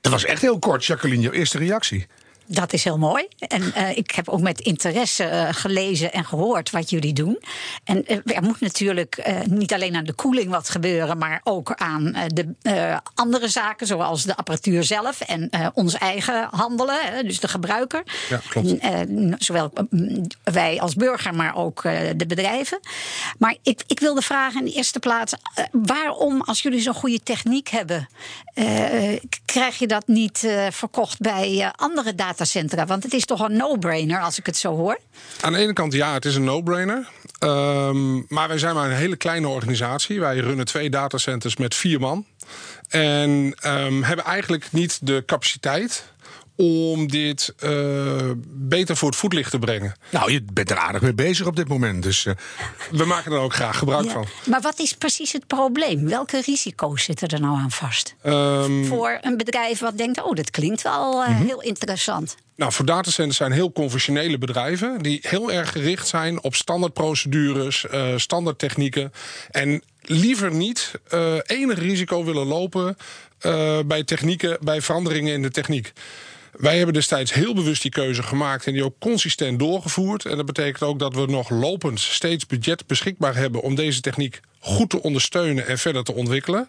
Dat 0.00 0.12
was 0.12 0.24
echt 0.24 0.42
heel 0.42 0.58
kort, 0.58 0.84
Jacqueline, 0.84 1.22
jouw 1.22 1.32
eerste 1.32 1.58
reactie. 1.58 2.06
Dat 2.48 2.72
is 2.72 2.84
heel 2.84 2.98
mooi. 2.98 3.28
En 3.38 3.74
eh, 3.74 3.96
ik 3.96 4.10
heb 4.10 4.28
ook 4.28 4.40
met 4.40 4.60
interesse 4.60 5.24
eh, 5.24 5.48
gelezen 5.50 6.12
en 6.12 6.24
gehoord 6.24 6.70
wat 6.70 6.90
jullie 6.90 7.12
doen. 7.12 7.38
En 7.84 8.06
eh, 8.06 8.18
er 8.24 8.42
moet 8.42 8.60
natuurlijk 8.60 9.42
niet 9.44 9.72
alleen 9.72 9.96
aan 9.96 10.04
de 10.04 10.12
koeling 10.12 10.50
wat 10.50 10.68
gebeuren, 10.68 11.18
maar 11.18 11.40
ook 11.44 11.72
aan 11.74 12.16
de 12.26 12.54
andere 13.14 13.48
zaken, 13.48 13.86
zoals 13.86 14.22
de 14.22 14.36
apparatuur 14.36 14.84
zelf 14.84 15.20
en 15.20 15.50
ons 15.74 15.94
eigen 15.94 16.48
handelen, 16.50 16.98
hè, 17.00 17.22
dus 17.22 17.40
de 17.40 17.48
gebruiker. 17.48 18.02
Ja, 18.28 18.40
klopt. 18.48 18.78
En, 18.78 19.34
zowel 19.38 19.72
wij 20.42 20.80
als 20.80 20.94
burger, 20.94 21.34
maar 21.34 21.56
ook 21.56 21.82
de 22.16 22.24
bedrijven. 22.26 22.80
Maar 23.38 23.56
ik, 23.62 23.82
ik 23.86 24.00
wilde 24.00 24.22
vragen 24.22 24.60
in 24.60 24.66
de 24.66 24.72
eerste 24.72 24.98
plaats: 24.98 25.34
waarom, 25.72 26.40
als 26.40 26.62
jullie 26.62 26.80
zo'n 26.80 26.94
goede 26.94 27.22
techniek 27.22 27.68
hebben, 27.68 28.08
krijg 29.44 29.78
je 29.78 29.86
dat 29.86 30.06
niet 30.06 30.48
verkocht 30.70 31.20
bij 31.20 31.72
andere 31.76 32.14
Want 32.86 33.02
het 33.02 33.12
is 33.12 33.24
toch 33.24 33.40
een 33.40 33.56
no-brainer 33.56 34.20
als 34.20 34.38
ik 34.38 34.46
het 34.46 34.56
zo 34.56 34.76
hoor. 34.76 34.98
Aan 35.40 35.52
de 35.52 35.58
ene 35.58 35.72
kant 35.72 35.92
ja, 35.92 36.12
het 36.12 36.24
is 36.24 36.34
een 36.34 36.44
no-brainer. 36.44 37.08
Ehm, 37.38 38.14
maar 38.28 38.48
wij 38.48 38.58
zijn 38.58 38.74
maar 38.74 38.90
een 38.90 38.96
hele 38.96 39.16
kleine 39.16 39.48
organisatie. 39.48 40.20
Wij 40.20 40.38
runnen 40.38 40.66
twee 40.66 40.90
datacenters 40.90 41.56
met 41.56 41.74
vier 41.74 42.00
man. 42.00 42.26
En 42.88 43.54
ehm, 43.60 44.02
hebben 44.02 44.24
eigenlijk 44.24 44.72
niet 44.72 44.98
de 45.02 45.22
capaciteit 45.26 46.04
om 46.56 47.08
dit 47.08 47.54
eh, 47.58 48.30
beter 48.46 48.96
voor 48.96 49.08
het 49.08 49.18
voetlicht 49.18 49.50
te 49.50 49.58
brengen. 49.58 49.94
Nou, 50.10 50.32
je 50.32 50.44
bent 50.52 50.70
er 50.70 50.76
aardig 50.76 51.02
mee 51.02 51.14
bezig 51.14 51.46
op 51.46 51.56
dit 51.56 51.68
moment. 51.68 52.02
Dus 52.02 52.26
eh, 52.26 52.34
We 52.90 53.04
maken 53.04 53.32
er 53.32 53.38
ook 53.38 53.54
graag 53.54 53.78
gebruik 53.78 54.04
Ja. 54.04 54.10
van. 54.12 54.26
Maar 54.46 54.60
wat 54.60 54.78
is 54.78 54.92
precies 54.92 55.32
het 55.32 55.46
probleem? 55.46 56.08
Welke 56.08 56.40
risico's 56.40 57.04
zitten 57.04 57.28
er 57.28 57.40
nou 57.40 57.58
aan 57.58 57.70
vast? 57.70 58.14
Ehm, 58.22 58.84
Voor 58.84 59.18
een 59.20 59.36
bedrijf 59.36 59.78
wat 59.78 59.98
denkt: 59.98 60.22
oh, 60.22 60.34
dat 60.34 60.50
klinkt 60.50 60.82
wel 60.82 61.24
eh, 61.24 61.36
heel 61.40 61.62
interessant. 61.62 62.36
Nou, 62.56 62.72
voor 62.72 62.84
datacenters 62.84 63.36
zijn 63.36 63.52
heel 63.52 63.72
conventionele 63.72 64.38
bedrijven 64.38 65.02
die 65.02 65.18
heel 65.22 65.52
erg 65.52 65.72
gericht 65.72 66.08
zijn 66.08 66.42
op 66.42 66.54
standaardprocedures, 66.54 67.86
eh 67.86 68.12
standaardtechnieken. 68.16 69.12
En 69.50 69.82
liever 70.00 70.54
niet 70.54 70.92
eh, 71.08 71.34
enig 71.46 71.78
risico 71.78 72.24
willen 72.24 72.46
lopen 72.46 72.96
eh, 73.38 73.78
bij 73.86 74.04
technieken, 74.04 74.58
bij 74.60 74.80
veranderingen 74.82 75.32
in 75.32 75.42
de 75.42 75.50
techniek. 75.50 75.92
Wij 76.58 76.76
hebben 76.76 76.94
destijds 76.94 77.32
heel 77.32 77.54
bewust 77.54 77.82
die 77.82 77.90
keuze 77.90 78.22
gemaakt 78.22 78.66
en 78.66 78.72
die 78.72 78.84
ook 78.84 78.98
consistent 78.98 79.58
doorgevoerd. 79.58 80.24
En 80.24 80.36
dat 80.36 80.46
betekent 80.46 80.82
ook 80.82 80.98
dat 80.98 81.14
we 81.14 81.26
nog 81.26 81.50
lopend 81.50 82.00
steeds 82.00 82.46
budget 82.46 82.86
beschikbaar 82.86 83.36
hebben 83.36 83.62
om 83.62 83.74
deze 83.74 84.00
techniek 84.00 84.40
goed 84.58 84.90
te 84.90 85.02
ondersteunen 85.02 85.66
en 85.66 85.78
verder 85.78 86.04
te 86.04 86.14
ontwikkelen. 86.14 86.68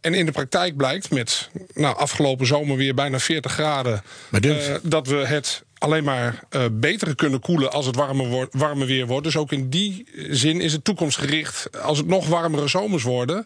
En 0.00 0.14
in 0.14 0.26
de 0.26 0.32
praktijk 0.32 0.76
blijkt 0.76 1.10
met 1.10 1.50
nou, 1.74 1.96
afgelopen 1.96 2.46
zomer 2.46 2.76
weer 2.76 2.94
bijna 2.94 3.18
40 3.18 3.52
graden 3.52 4.02
eh, 4.30 4.74
dat 4.82 5.06
we 5.06 5.16
het 5.16 5.62
alleen 5.78 6.04
maar 6.04 6.44
eh, 6.48 6.64
beter 6.72 7.14
kunnen 7.14 7.40
koelen 7.40 7.72
als 7.72 7.86
het 7.86 7.96
warmer, 7.96 8.26
wordt, 8.26 8.54
warmer 8.54 8.86
weer 8.86 9.06
wordt. 9.06 9.24
Dus 9.24 9.36
ook 9.36 9.52
in 9.52 9.68
die 9.68 10.06
zin 10.30 10.60
is 10.60 10.72
het 10.72 10.84
toekomstgericht. 10.84 11.82
Als 11.82 11.98
het 11.98 12.06
nog 12.06 12.26
warmere 12.26 12.68
zomers 12.68 13.02
worden, 13.02 13.44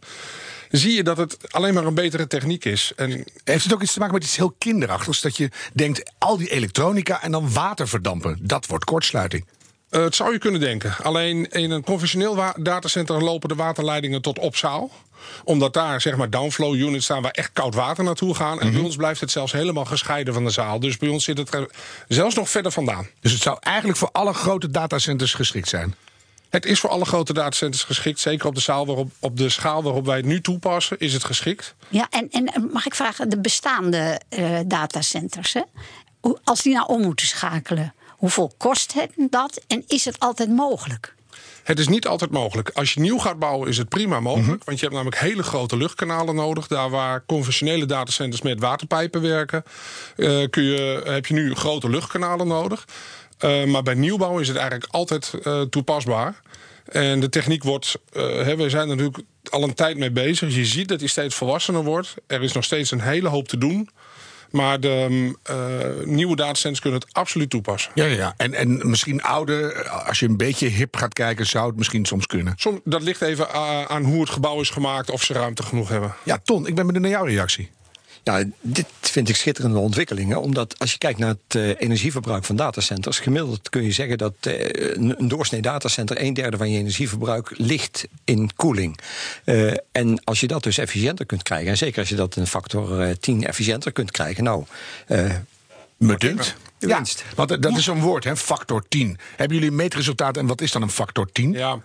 zie 0.71 0.95
je 0.95 1.03
dat 1.03 1.17
het 1.17 1.53
alleen 1.53 1.75
maar 1.75 1.85
een 1.85 1.95
betere 1.95 2.27
techniek 2.27 2.65
is. 2.65 2.93
En 2.97 3.25
Heeft 3.45 3.65
het 3.65 3.75
ook 3.75 3.83
iets 3.83 3.93
te 3.93 3.99
maken 3.99 4.15
met 4.15 4.25
iets 4.25 4.37
heel 4.37 4.55
kinderachtigs? 4.59 5.21
Dat 5.21 5.37
je 5.37 5.51
denkt, 5.73 6.13
al 6.19 6.37
die 6.37 6.51
elektronica 6.51 7.23
en 7.23 7.31
dan 7.31 7.53
water 7.53 7.89
verdampen. 7.89 8.39
Dat 8.41 8.67
wordt 8.67 8.85
kortsluiting. 8.85 9.47
Eh, 9.89 10.03
het 10.03 10.15
zou 10.15 10.33
je 10.33 10.39
kunnen 10.39 10.61
denken. 10.61 10.95
Alleen 11.03 11.51
in 11.51 11.71
een 11.71 11.85
conventioneel 11.85 12.53
datacenter 12.57 13.25
lopen 13.25 13.49
de 13.49 13.55
waterleidingen 13.55 14.23
tot 14.23 14.39
op 14.39 14.57
zaal. 14.57 14.91
Omdat 15.45 15.73
daar 15.73 16.01
zeg 16.01 16.17
maar 16.17 16.31
downflow 16.31 16.75
units 16.75 17.05
staan 17.05 17.23
waar 17.23 17.31
echt 17.31 17.51
koud 17.53 17.75
water 17.75 18.05
naartoe 18.05 18.35
gaan. 18.35 18.61
En 18.61 18.73
bij 18.73 18.81
ons 18.81 18.97
blijft 18.97 19.21
het 19.21 19.31
zelfs 19.31 19.53
helemaal 19.53 19.85
gescheiden 19.85 20.35
van 20.35 20.45
de 20.45 20.51
zaal. 20.51 20.81
Dus 20.81 20.97
bij 20.97 21.09
ons 21.09 21.25
zit 21.25 21.39
het 21.39 21.55
er 21.55 21.71
zelfs 22.09 22.35
nog 22.35 22.51
verder 22.51 22.73
vandaan. 22.73 23.09
Dus 23.21 23.33
het 23.33 23.43
zou 23.43 23.57
eigenlijk 23.61 23.99
voor 23.99 24.09
alle 24.13 24.33
grote 24.33 24.71
datacenters 24.71 25.35
geschikt 25.35 25.69
zijn. 25.69 25.95
Het 26.51 26.67
is 26.67 26.81
voor 26.81 26.91
alle 26.91 27.05
grote 27.05 27.33
datacenters 27.33 27.85
geschikt. 27.85 28.21
Zeker 28.21 28.47
op 28.47 28.55
de, 28.55 28.61
zaal 28.61 28.87
waarop, 28.87 29.11
op 29.21 29.37
de 29.37 29.49
schaal 29.49 29.83
waarop 29.83 30.07
wij 30.07 30.17
het 30.17 30.27
nu 30.27 30.41
toepassen, 30.41 30.99
is 30.99 31.13
het 31.13 31.25
geschikt. 31.25 31.75
Ja, 31.89 32.07
en, 32.11 32.31
en 32.31 32.71
mag 32.73 32.87
ik 32.87 32.95
vragen, 32.95 33.29
de 33.29 33.41
bestaande 33.41 34.21
eh, 34.29 34.59
datacenters, 34.67 35.53
hè? 35.53 35.63
Als 36.45 36.63
die 36.63 36.75
nou 36.75 36.89
om 36.89 37.03
moeten 37.03 37.27
schakelen, 37.27 37.95
hoeveel 38.09 38.55
kost 38.57 38.93
het 38.93 39.11
dat 39.17 39.61
en 39.67 39.85
is 39.87 40.05
het 40.05 40.19
altijd 40.19 40.51
mogelijk? 40.51 41.15
Het 41.63 41.79
is 41.79 41.89
niet 41.89 42.07
altijd 42.07 42.31
mogelijk. 42.31 42.71
Als 42.75 42.95
je 42.95 43.01
nieuw 43.01 43.19
gaat 43.19 43.39
bouwen 43.39 43.69
is 43.69 43.79
het 43.79 43.89
prima 43.89 44.21
mogelijk. 44.21 44.65
Want 44.65 44.79
je 44.79 44.85
hebt 44.85 44.97
namelijk 44.97 45.21
hele 45.21 45.43
grote 45.43 45.77
luchtkanalen 45.77 46.35
nodig. 46.35 46.67
Daar 46.67 46.91
waar 46.91 47.25
conventionele 47.27 47.87
datacenters 47.87 48.43
met 48.43 48.61
waterpijpen 48.61 49.23
werken... 49.23 49.65
eh, 50.17 50.45
kun 50.51 50.63
je, 50.63 51.03
heb 51.05 51.27
je 51.27 51.35
nu 51.35 51.55
grote 51.55 51.91
luchtkanalen 51.91 52.47
nodig. 52.47 52.85
Eh, 53.39 53.65
maar 53.65 53.83
bij 53.83 53.95
nieuwbouw 53.95 54.39
is 54.39 54.49
het 54.49 54.57
eigenlijk 54.57 54.93
altijd 54.93 55.33
eh, 55.43 55.61
toepasbaar. 55.61 56.41
En 56.87 57.21
de 57.21 57.29
techniek 57.29 57.63
wordt... 57.63 57.99
eh, 58.13 58.23
hè, 58.23 58.57
we 58.57 58.71
zijn 58.71 58.89
er 58.89 58.97
natuurlijk 58.97 59.25
al 59.51 59.63
een 59.63 59.75
tijd 59.75 59.97
mee 59.97 60.11
bezig. 60.11 60.55
Je 60.55 60.65
ziet 60.65 60.89
dat 60.89 60.99
die 60.99 61.09
steeds 61.09 61.35
volwassener 61.35 61.85
wordt. 61.85 62.15
Er 62.27 62.43
is 62.43 62.53
nog 62.53 62.65
steeds 62.65 62.91
een 62.91 63.01
hele 63.01 63.29
hoop 63.29 63.49
te 63.49 63.59
doen. 63.59 63.89
Maar 64.51 64.81
de 64.81 65.33
eh, 65.43 65.57
nieuwe 66.05 66.37
datacenters 66.37 66.81
kunnen 66.81 67.01
het 67.01 67.15
absoluut 67.15 67.51
toepassen. 67.51 67.93
Ja, 67.95 68.05
ja. 68.05 68.35
En, 68.37 68.55
en 68.55 68.89
misschien 68.91 69.23
ouder, 69.23 69.89
als 69.89 70.19
je 70.19 70.27
een 70.29 70.37
beetje 70.37 70.69
hip 70.69 70.97
gaat 70.97 71.13
kijken, 71.13 71.47
zou 71.47 71.67
het 71.67 71.77
misschien 71.77 72.05
soms 72.05 72.27
kunnen. 72.27 72.55
Som, 72.57 72.81
dat 72.85 73.03
ligt 73.03 73.23
even 73.23 73.53
aan 73.89 74.05
hoe 74.05 74.21
het 74.21 74.31
gebouw 74.31 74.61
is 74.61 74.71
gemaakt... 74.71 75.11
of 75.11 75.23
ze 75.23 75.33
ruimte 75.33 75.63
genoeg 75.63 75.89
hebben. 75.89 76.15
Ja, 76.23 76.39
Ton, 76.45 76.67
ik 76.67 76.75
ben 76.75 76.87
benieuwd 76.87 77.03
naar 77.03 77.13
jouw 77.13 77.25
reactie. 77.25 77.71
Ja, 78.27 78.45
dit 78.61 78.87
vind 79.01 79.29
ik 79.29 79.37
schitterende 79.37 79.79
ontwikkelingen. 79.79 80.41
Omdat 80.41 80.79
als 80.79 80.93
je 80.93 80.99
kijkt 80.99 81.19
naar 81.19 81.29
het 81.29 81.55
eh, 81.55 81.69
energieverbruik 81.69 82.45
van 82.45 82.57
datacenters, 82.57 83.19
gemiddeld 83.19 83.69
kun 83.69 83.83
je 83.83 83.93
zeggen 83.93 84.19
dat 84.19 84.35
eh, 84.41 84.55
een, 84.95 85.29
doorsnee 85.29 85.61
datacenter 85.61 86.23
een 86.23 86.35
derde 86.35 86.57
van 86.57 86.71
je 86.71 86.79
energieverbruik 86.79 87.53
ligt 87.57 88.07
in 88.25 88.51
koeling. 88.57 88.99
Eh, 89.45 89.73
en 89.93 90.25
als 90.25 90.41
je 90.41 90.47
dat 90.47 90.63
dus 90.63 90.79
efficiënter 90.79 91.27
kunt 91.27 91.43
krijgen, 91.43 91.69
en 91.69 91.77
zeker 91.77 91.99
als 91.99 92.09
je 92.09 92.15
dat 92.15 92.37
een 92.37 92.47
factor 92.47 93.01
eh, 93.01 93.15
10 93.21 93.45
efficiënter 93.45 93.93
kunt 93.93 94.11
krijgen, 94.11 94.45
nou. 94.45 94.65
Me 95.97 96.17
dunkt. 96.17 96.57
De 96.79 96.87
Ja, 96.89 96.97
winst. 96.97 97.25
want 97.35 97.51
eh, 97.51 97.61
dat 97.61 97.77
is 97.77 97.85
zo'n 97.85 98.01
woord, 98.01 98.25
hè, 98.25 98.37
factor 98.37 98.85
10. 98.89 99.19
Hebben 99.37 99.57
jullie 99.57 99.73
meetresultaten 99.73 100.43
en 100.43 100.49
wat 100.49 100.61
is 100.61 100.73
dan 100.73 100.83
een 100.83 100.91
factor 100.91 101.33
10? 101.33 101.53
Ja, 101.53 101.79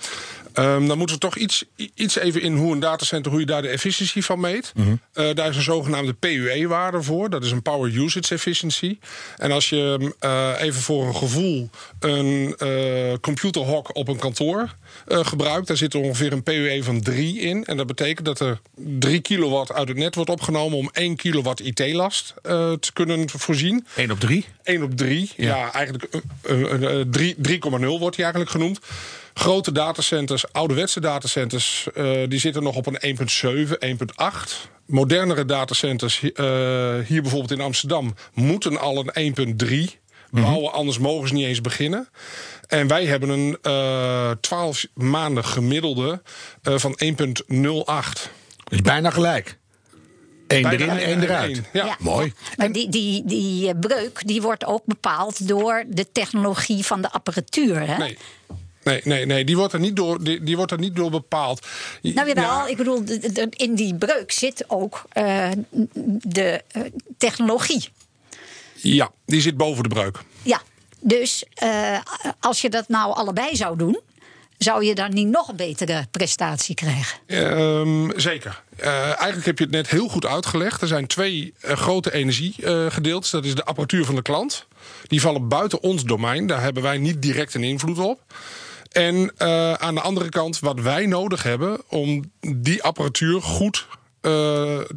ehm, 0.54 0.88
dan 0.88 0.98
moeten 0.98 1.16
we 1.16 1.22
toch 1.22 1.36
iets, 1.38 1.64
iets 1.94 2.16
even 2.16 2.42
in 2.42 2.56
hoe 2.58 2.74
een 2.74 2.80
datacenter, 2.80 3.32
hoe 3.32 3.40
je 3.40 3.46
daar 3.46 3.62
de 3.62 3.68
efficiëntie 3.68 4.26
van 4.26 4.40
meet. 4.40 4.72
Eh, 5.14 5.34
daar 5.34 5.50
is 5.50 5.56
een 5.56 5.62
zogenaamde 5.62 6.14
PUE-waarde 6.14 7.02
voor. 7.02 7.30
Dat 7.30 7.44
is 7.44 7.52
een 7.52 7.62
Power 7.62 7.96
Usage 7.96 8.34
Efficiency. 8.34 8.98
En 9.38 9.52
als 9.52 9.70
je 9.70 10.14
eh, 10.20 10.52
even 10.60 10.82
voor 10.82 11.06
een 11.08 11.16
gevoel 11.16 11.70
een 12.00 12.56
eh 12.58 12.80
computerhok 13.22 13.96
op 13.96 14.08
een 14.08 14.18
kantoor 14.20 14.76
eh, 15.08 15.26
gebruikt, 15.26 15.68
daar 15.68 15.78
zit 15.78 15.94
er 15.94 16.00
ongeveer 16.00 16.32
een 16.34 16.44
PUE 16.44 16.84
van 16.84 17.02
3 17.02 17.40
in. 17.40 17.66
En 17.66 17.78
dat 17.78 17.88
betekent 17.88 18.26
dat 18.26 18.40
er 18.40 18.60
3 18.76 19.20
kilowatt 19.22 19.72
uit 19.74 19.88
het 19.88 19.98
net 19.98 20.16
wordt 20.16 20.30
opgenomen 20.30 20.78
om 20.78 20.90
1 20.94 21.16
kilowatt 21.16 21.60
IT-last 21.60 22.34
eh, 22.42 22.72
te 22.74 22.94
kunnen 22.94 23.30
voorzien. 23.30 23.86
1 23.96 24.12
op 24.12 24.20
3? 24.20 24.46
1 24.64 24.81
op 24.84 24.98
3. 24.98 25.32
Ja, 25.38 25.72
eigenlijk 25.74 26.24
eh, 26.42 26.74
eh, 26.74 27.00
eh, 27.00 27.08
3,0 27.38 28.00
wordt 28.00 28.16
die 28.16 28.24
eigenlijk 28.24 28.50
genoemd. 28.52 28.80
Grote 29.34 29.72
datacenters, 29.72 30.54
ouderwetse 30.54 31.00
datacenters, 31.00 31.88
eh, 31.94 32.12
die 32.28 32.40
zitten 32.40 32.64
nog 32.64 32.76
op 32.76 32.86
een 32.86 32.98
1,7, 33.00 33.78
1,8. 33.80 34.70
Modernere 34.86 35.46
datacenters, 35.46 36.22
eh, 36.22 36.46
hier 37.08 37.22
bijvoorbeeld 37.22 37.52
in 37.52 37.62
Amsterdam, 37.62 38.16
moeten 38.34 38.80
al 38.80 38.98
een 38.98 39.12
1,3 39.14 40.00
bouwen, 40.32 40.72
anders 40.72 40.98
mogen 40.98 41.28
ze 41.28 41.34
niet 41.34 41.46
eens 41.46 41.62
beginnen. 41.62 42.10
En 42.68 42.88
wij 42.88 43.06
hebben 43.06 43.30
een 43.30 43.58
eh 43.62 44.32
12 44.42 44.88
maanden 44.94 45.46
gemiddelde 45.46 46.22
eh, 46.62 46.78
van 46.78 46.96
1,08. 46.96 48.30
Is 48.70 48.82
bijna 48.82 49.10
gelijk. 49.10 49.60
Eén 50.52 50.66
erin, 50.66 50.90
één 50.90 51.22
eruit. 51.24 51.62
ja. 51.74 51.98
Mooi. 52.00 52.34
Maar 52.58 52.72
die, 52.72 52.90
die, 52.90 53.26
die 53.26 53.68
eh, 53.70 53.80
breuk 53.80 54.28
die 54.28 54.42
wordt 54.42 54.66
ook 54.66 54.86
bepaald 54.86 55.48
door 55.48 55.84
de 55.88 56.12
technologie 56.12 56.86
van 56.86 57.02
de 57.02 57.12
apparatuur. 57.12 57.88
Hè? 57.88 57.98
Nee. 57.98 58.18
Nee, 58.84 59.02
nee, 59.04 59.26
nee, 59.26 59.44
die 59.44 59.58
wordt 59.58 59.74
er 59.74 59.80
niet 59.80 59.96
door, 59.96 60.24
die, 60.24 60.44
die 60.44 60.56
wordt 60.56 60.72
er 60.72 60.80
niet 60.80 60.96
door 60.96 61.10
bepaald. 61.10 61.68
Nou 62.02 62.28
jawel, 62.28 62.44
Ja, 62.44 62.68
ik 62.68 62.78
bedoel, 62.78 63.04
in 63.50 63.76
die 63.76 63.96
breuk 63.96 64.32
zit 64.32 64.64
ook 64.68 65.04
eh, 65.10 65.50
de 66.24 66.64
eh, 66.68 66.82
technologie. 67.18 67.90
Ja, 68.74 69.12
die 69.26 69.42
zit 69.42 69.58
boven 69.58 69.84
de 69.84 69.90
breuk. 69.90 70.20
Ja, 70.44 70.62
dus 71.00 71.44
eh, 71.54 72.00
als 72.40 72.62
je 72.62 72.70
dat 72.70 72.88
nou 72.88 73.14
allebei 73.14 73.56
zou 73.56 73.78
doen, 73.78 74.00
zou 74.64 74.86
je 74.86 74.96
dan 74.96 75.14
niet 75.14 75.28
nog 75.28 75.56
betere 75.56 76.08
prestatie 76.12 76.76
krijgen. 76.76 77.20
Ehm, 77.28 78.20
zeker. 78.20 78.64
Eh, 78.76 79.04
eigenlijk 79.04 79.46
heb 79.46 79.58
je 79.58 79.64
het 79.64 79.74
net 79.74 79.90
heel 79.90 80.08
goed 80.08 80.26
uitgelegd. 80.26 80.82
Er 80.82 80.88
zijn 80.88 81.08
twee 81.08 81.54
eh, 81.60 81.76
grote 81.76 82.14
energiegedeeltes. 82.14 83.30
dat 83.30 83.46
is 83.46 83.56
de 83.56 83.66
apparatuur 83.66 84.06
van 84.06 84.16
de 84.16 84.22
klant. 84.22 84.68
Die 85.04 85.22
vallen 85.22 85.48
buiten 85.48 85.82
ons 85.82 86.04
domein. 86.04 86.48
Daar 86.48 86.62
hebben 86.62 86.84
wij 86.84 86.98
niet 86.98 87.22
direct 87.22 87.54
een 87.54 87.64
invloed 87.64 88.00
op. 88.00 88.22
En 88.92 89.32
eh, 89.38 89.74
aan 89.74 89.96
de 89.96 90.02
andere 90.02 90.30
kant 90.30 90.60
wat 90.60 90.80
wij 90.80 91.06
nodig 91.06 91.44
hebben 91.44 91.82
om 91.88 92.32
die 92.40 92.84
apparatuur 92.84 93.42
goed 93.42 93.88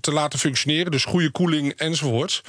te 0.00 0.12
laten 0.12 0.38
functioneren. 0.38 0.90
Dus 0.90 1.04
goede 1.04 1.30
koeling 1.30 1.72
enzovoorts. 1.72 2.42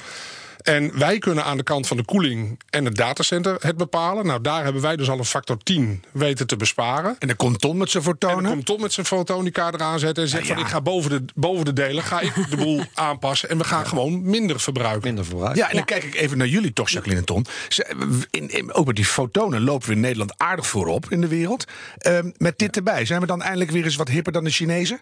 En 0.66 0.98
wij 0.98 1.18
kunnen 1.18 1.44
aan 1.44 1.56
de 1.56 1.62
kant 1.62 1.86
van 1.86 1.96
de 1.96 2.04
koeling 2.04 2.60
en 2.70 2.84
het 2.84 2.94
datacenter 2.96 3.56
het 3.60 3.76
bepalen. 3.76 4.26
Nou, 4.26 4.40
daar 4.40 4.64
hebben 4.64 4.82
wij 4.82 4.96
dus 4.96 5.08
al 5.10 5.18
een 5.18 5.24
factor 5.24 5.56
10 5.62 6.04
weten 6.12 6.46
te 6.46 6.56
besparen. 6.56 7.16
En 7.18 7.26
dan 7.26 7.36
komt 7.36 7.60
Ton 7.60 7.76
met 7.76 7.90
zijn 7.90 8.04
En 8.04 8.14
dan 8.18 8.28
fotonen. 8.30 8.50
komt 8.50 8.66
Tom 8.66 8.80
met 8.80 8.92
zijn 8.92 9.06
fotonica 9.06 9.72
eraan 9.72 9.98
zetten 9.98 10.22
en 10.22 10.28
zegt 10.28 10.42
Nou 10.42 10.54
ja. 10.54 10.60
van 10.60 10.66
ik 10.70 10.76
ga 10.76 10.80
boven 10.90 11.10
de, 11.10 11.24
boven 11.34 11.64
de 11.64 11.72
delen, 11.72 12.02
ga 12.02 12.20
ik 12.20 12.34
de 12.50 12.56
boel 12.56 12.82
aanpassen 12.94 13.48
en 13.48 13.58
we 13.58 13.64
gaan 13.64 13.86
gewoon 13.86 14.22
minder 14.30 14.60
verbruiken. 14.60 15.02
minder 15.02 15.24
verbruik. 15.24 15.56
Ja, 15.56 15.68
en 15.70 15.76
dan 15.76 15.84
kijk 15.84 16.04
ik 16.04 16.14
even 16.14 16.38
naar 16.38 16.46
jullie 16.46 16.72
toch, 16.72 16.88
Jacqueline 16.88 17.20
en 17.20 17.26
Ton. 17.26 17.46
Ze- 17.68 18.26
In, 18.30 18.48
in, 18.50 18.72
ook 18.72 18.86
met 18.86 18.96
die 18.96 19.04
fotonen 19.04 19.62
lopen 19.62 19.88
we 19.88 19.94
in 19.94 20.00
Nederland 20.00 20.34
aardig 20.38 20.66
voorop 20.66 21.06
in 21.10 21.20
de 21.20 21.28
wereld. 21.28 21.64
Ehm, 21.98 22.30
met 22.36 22.58
dit 22.58 22.76
erbij, 22.76 23.04
zijn 23.04 23.20
we 23.20 23.26
dan 23.26 23.42
eindelijk 23.42 23.70
weer 23.70 23.84
eens 23.84 23.96
wat 23.96 24.08
hipper 24.08 24.32
dan 24.32 24.44
de 24.44 24.50
Chinezen? 24.50 25.00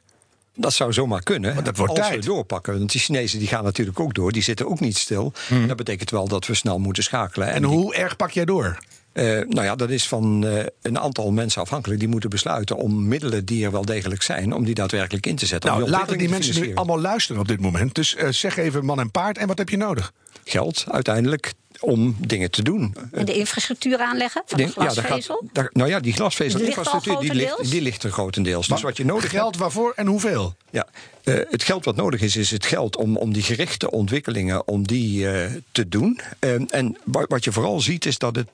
Dat 0.56 0.72
zou 0.72 0.92
zomaar 0.92 1.22
kunnen. 1.22 1.54
Maar 1.54 1.64
dat 1.64 1.76
wordt 1.76 1.98
als 1.98 2.08
tijd. 2.08 2.24
we 2.24 2.30
doorpakken. 2.30 2.78
Want 2.78 2.92
die 2.92 3.00
Chinezen 3.00 3.38
die 3.38 3.48
gaan 3.48 3.64
natuurlijk 3.64 4.00
ook 4.00 4.14
door. 4.14 4.32
Die 4.32 4.42
zitten 4.42 4.68
ook 4.68 4.80
niet 4.80 4.96
stil. 4.96 5.32
En 5.50 5.68
dat 5.68 5.76
betekent 5.76 6.10
wel 6.10 6.28
dat 6.28 6.46
we 6.46 6.54
snel 6.54 6.78
moeten 6.78 7.02
schakelen. 7.02 7.48
En 7.48 7.62
hoe 7.62 7.94
erg 7.94 8.16
pak 8.16 8.30
jij 8.30 8.44
door? 8.44 8.78
Eh, 9.14 9.24
nou 9.24 9.62
ja, 9.62 9.76
dat 9.76 9.90
is 9.90 10.08
van 10.08 10.46
eh, 10.46 10.64
een 10.82 10.98
aantal 10.98 11.32
mensen 11.32 11.62
afhankelijk. 11.62 12.00
Die 12.00 12.08
moeten 12.08 12.30
besluiten 12.30 12.76
om 12.76 13.08
middelen 13.08 13.44
die 13.44 13.64
er 13.64 13.70
wel 13.70 13.84
degelijk 13.84 14.22
zijn... 14.22 14.52
om 14.52 14.64
die 14.64 14.74
daadwerkelijk 14.74 15.26
in 15.26 15.36
te 15.36 15.46
zetten. 15.46 15.70
Nou, 15.70 15.90
laten 15.90 16.18
die 16.18 16.28
mensen 16.28 16.60
nu 16.60 16.74
allemaal 16.74 17.00
luisteren 17.00 17.40
op 17.40 17.48
dit 17.48 17.60
moment. 17.60 17.94
Dus 17.94 18.14
eh, 18.14 18.28
zeg 18.28 18.56
even 18.56 18.84
man 18.84 19.00
en 19.00 19.10
paard 19.10 19.38
en 19.38 19.46
wat 19.46 19.58
heb 19.58 19.68
je 19.68 19.76
nodig? 19.76 20.12
Geld 20.44 20.84
uiteindelijk 20.88 21.52
om 21.84 22.16
dingen 22.18 22.50
te 22.50 22.62
doen. 22.62 22.94
En 23.12 23.24
de 23.24 23.34
infrastructuur 23.34 23.98
aanleggen 23.98 24.42
van 24.46 24.58
de 24.58 24.64
ja, 24.64 24.72
daar 24.74 24.90
glasvezel. 24.92 25.36
gaat, 25.40 25.54
daar- 25.54 25.70
nou 25.72 25.88
ja, 25.88 26.00
die 26.00 26.12
glasvezelinfrastructuur 26.12 27.18
die 27.18 27.34
ligt, 27.34 27.70
die 27.70 27.82
ligt 27.82 28.02
er 28.02 28.10
grotendeels. 28.10 28.66
Dus 28.66 28.82
wat 28.82 28.96
je 28.96 29.04
nodig 29.04 29.30
Geld 29.30 29.56
waarvoor 29.56 29.92
en 29.96 30.06
hoeveel? 30.06 30.54
Ja, 30.74 30.86
eh, 31.24 31.34
het 31.50 31.62
geld 31.62 31.84
wat 31.84 31.96
nodig 31.96 32.20
is, 32.20 32.36
is 32.36 32.50
het 32.50 32.66
geld 32.66 32.96
om, 32.96 33.16
om 33.16 33.32
die 33.32 33.42
gerichte 33.42 33.90
ontwikkelingen 33.90 34.68
om 34.68 34.86
die, 34.86 35.30
eh, 35.30 35.50
te 35.72 35.88
doen. 35.88 36.20
En- 36.38 36.66
en 36.70 36.96
wa- 37.04 37.24
wat 37.28 37.44
je 37.44 37.52
vooral 37.52 37.80
ziet, 37.80 38.06
is 38.06 38.18
dat 38.18 38.36
het 38.36 38.48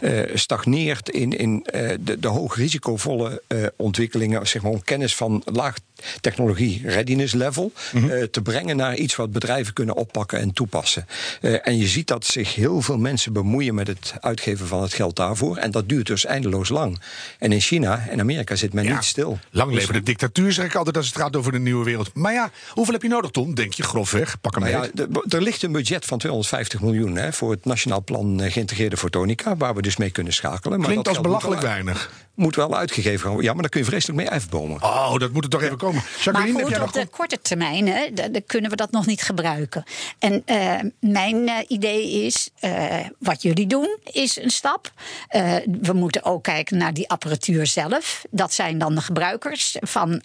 eh, 0.00 0.20
eh, 0.20 0.36
stagneert 0.36 1.08
in, 1.08 1.38
in 1.38 1.64
eh, 1.64 1.96
de, 2.00 2.18
de 2.18 2.28
hoog 2.28 2.56
risicovolle 2.56 3.42
eh, 3.46 3.58
ontwikkelingen, 3.76 4.46
zeg 4.48 4.62
maar, 4.62 4.72
om 4.72 4.82
kennis 4.84 5.14
van 5.16 5.42
laag 5.44 5.76
technologie 6.20 6.80
readiness 6.84 7.34
level 7.34 7.72
eh, 7.92 8.22
te 8.22 8.42
brengen 8.42 8.76
naar 8.76 8.96
iets 8.96 9.16
wat 9.16 9.32
bedrijven 9.32 9.72
kunnen 9.72 9.94
oppakken 9.96 10.38
en 10.38 10.52
toepassen. 10.52 11.06
Eh, 11.40 11.66
en 11.66 11.78
je 11.78 11.86
ziet 11.86 12.06
dat 12.06 12.24
zich 12.24 12.54
heel 12.54 12.80
veel 12.82 12.98
mensen 12.98 13.32
bemoeien 13.32 13.74
met 13.74 13.86
het 13.86 14.14
uitgeven 14.20 14.66
van 14.66 14.82
het 14.82 14.94
geld 14.94 15.16
daarvoor. 15.16 15.56
En 15.56 15.70
dat 15.70 15.88
duurt 15.88 16.06
dus 16.06 16.24
eindeloos 16.24 16.68
lang. 16.68 17.00
En 17.38 17.52
in 17.52 17.60
China 17.60 18.06
en 18.08 18.20
Amerika 18.20 18.54
zit 18.56 18.72
men 18.72 18.84
Ja, 18.84 18.94
niet 18.94 19.04
stil. 19.04 19.38
Lang 19.50 19.72
leven 19.72 19.92
de 19.94 20.02
dictatuur, 20.02 20.52
zeg 20.52 20.64
ik 20.64 20.74
altijd 20.74 20.96
als 20.96 21.06
het 21.06 21.16
gaat 21.16 21.36
over 21.36 21.39
de 21.48 21.58
nieuwe 21.58 21.84
wereld. 21.84 22.10
Maar 22.14 22.32
ja, 22.32 22.50
hoeveel 22.70 22.92
heb 22.94 23.02
je 23.02 23.08
nodig, 23.08 23.30
Tom? 23.30 23.54
Denk 23.54 23.72
je 23.72 23.82
grofweg? 23.82 24.40
Pak 24.40 24.54
hem 24.54 24.62
Nou 24.72 24.90
ja, 24.94 25.06
er 25.28 25.42
ligt 25.42 25.62
een 25.62 25.72
budget 25.72 26.04
van 26.04 26.18
250 26.18 26.80
miljoen 26.80 27.16
hè, 27.16 27.32
voor 27.32 27.50
het 27.50 27.64
Nationaal 27.64 28.02
Plan 28.04 28.40
eh, 28.40 28.52
Geïntegreerde 28.52 28.96
Fotonica, 28.96 29.56
waar 29.56 29.74
we 29.74 29.82
dus 29.82 29.96
mee 29.96 30.10
kunnen 30.10 30.32
schakelen. 30.32 30.78
Maar 30.78 30.88
Klinkt 30.88 31.04
dat 31.04 31.16
als 31.16 31.16
moet 31.16 31.26
belachelijk 31.26 31.60
wel- 31.62 31.70
weinig. 31.70 32.10
Moet 32.34 32.56
wel 32.56 32.76
uitgegeven 32.76 33.26
worden. 33.26 33.44
Ja, 33.44 33.52
maar 33.52 33.60
daar 33.62 33.70
kun 33.70 33.80
je 33.80 33.86
vreselijk 33.86 34.18
mee 34.18 34.30
uitbomen. 34.30 34.82
Oh, 34.82 35.18
dat 35.18 35.32
moet 35.32 35.44
er 35.44 35.50
toch 35.50 35.62
even 35.62 35.76
komen. 35.76 35.94
Maar 36.02 36.22
Jacqueline, 36.22 36.64
goed, 36.64 36.80
op 36.80 36.92
de 36.92 37.06
korte 37.06 37.38
termijn 37.42 37.88
hè, 37.88 38.08
kunnen 38.46 38.70
we 38.70 38.76
dat 38.76 38.90
nog 38.90 39.06
niet 39.06 39.22
gebruiken. 39.22 39.84
En 40.18 40.42
eh, 40.44 40.74
mijn 41.00 41.48
eh, 41.48 41.54
idee 41.68 42.10
is, 42.26 42.50
eh, 42.60 42.96
wat 43.18 43.42
jullie 43.42 43.66
doen, 43.66 43.98
is 44.04 44.36
een 44.36 44.50
stap. 44.50 44.92
Eh, 45.28 45.54
we 45.82 45.92
moeten 45.92 46.24
ook 46.24 46.42
kijken 46.42 46.76
naar 46.78 46.94
die 46.94 47.08
apparatuur 47.08 47.66
zelf. 47.66 48.24
Dat 48.30 48.52
zijn 48.52 48.78
dan 48.78 48.94
de 48.94 49.00
gebruikers 49.00 49.76
van 49.80 50.20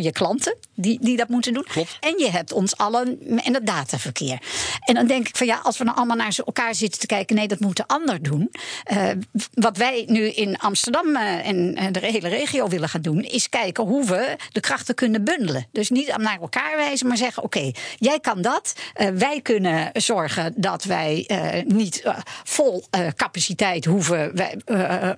je 0.00 0.12
klanten 0.46 0.74
die, 0.74 0.98
die 1.00 1.16
dat 1.16 1.28
moeten 1.28 1.54
doen. 1.54 1.66
En 2.00 2.18
je 2.18 2.30
hebt 2.30 2.52
ons 2.52 2.76
allen 2.76 3.18
en 3.44 3.54
het 3.54 3.66
dataverkeer. 3.66 4.38
En 4.84 4.94
dan 4.94 5.06
denk 5.06 5.28
ik 5.28 5.36
van 5.36 5.46
ja, 5.46 5.60
als 5.62 5.78
we 5.78 5.84
nou 5.84 5.96
allemaal 5.96 6.16
naar 6.16 6.38
elkaar 6.44 6.74
zitten 6.74 7.00
te 7.00 7.06
kijken, 7.06 7.36
nee, 7.36 7.48
dat 7.48 7.60
moet 7.60 7.76
de 7.76 7.86
ander 7.86 8.22
doen. 8.22 8.50
Eh, 8.84 9.08
wat 9.54 9.76
wij 9.76 10.04
nu 10.06 10.28
in 10.28 10.58
Amsterdam 10.58 11.16
eh, 11.16 11.48
en 11.48 11.74
eh, 11.74 11.86
de 11.92 12.00
hele 12.00 12.28
regio 12.28 12.68
willen 12.68 12.88
gaan 12.88 13.00
doen, 13.00 13.22
is 13.22 13.48
kijken 13.48 13.84
hoe 13.84 14.04
we 14.04 14.36
de 14.52 14.60
krachten 14.60 14.94
kunnen 14.94 15.24
bundelen. 15.24 15.66
Dus 15.72 15.90
niet 15.90 16.16
naar 16.16 16.40
elkaar 16.40 16.76
wijzen, 16.76 17.06
maar 17.06 17.16
zeggen: 17.16 17.42
oké, 17.42 17.70
jij 17.98 18.20
kan 18.20 18.42
dat. 18.42 18.74
Wij 19.14 19.40
kunnen 19.42 19.90
zorgen 19.92 20.54
dat 20.56 20.84
wij 20.84 21.28
niet 21.66 22.02
vol 22.44 22.84
capaciteit 23.16 23.84
hoeven. 23.84 24.36
Wij, 24.36 24.56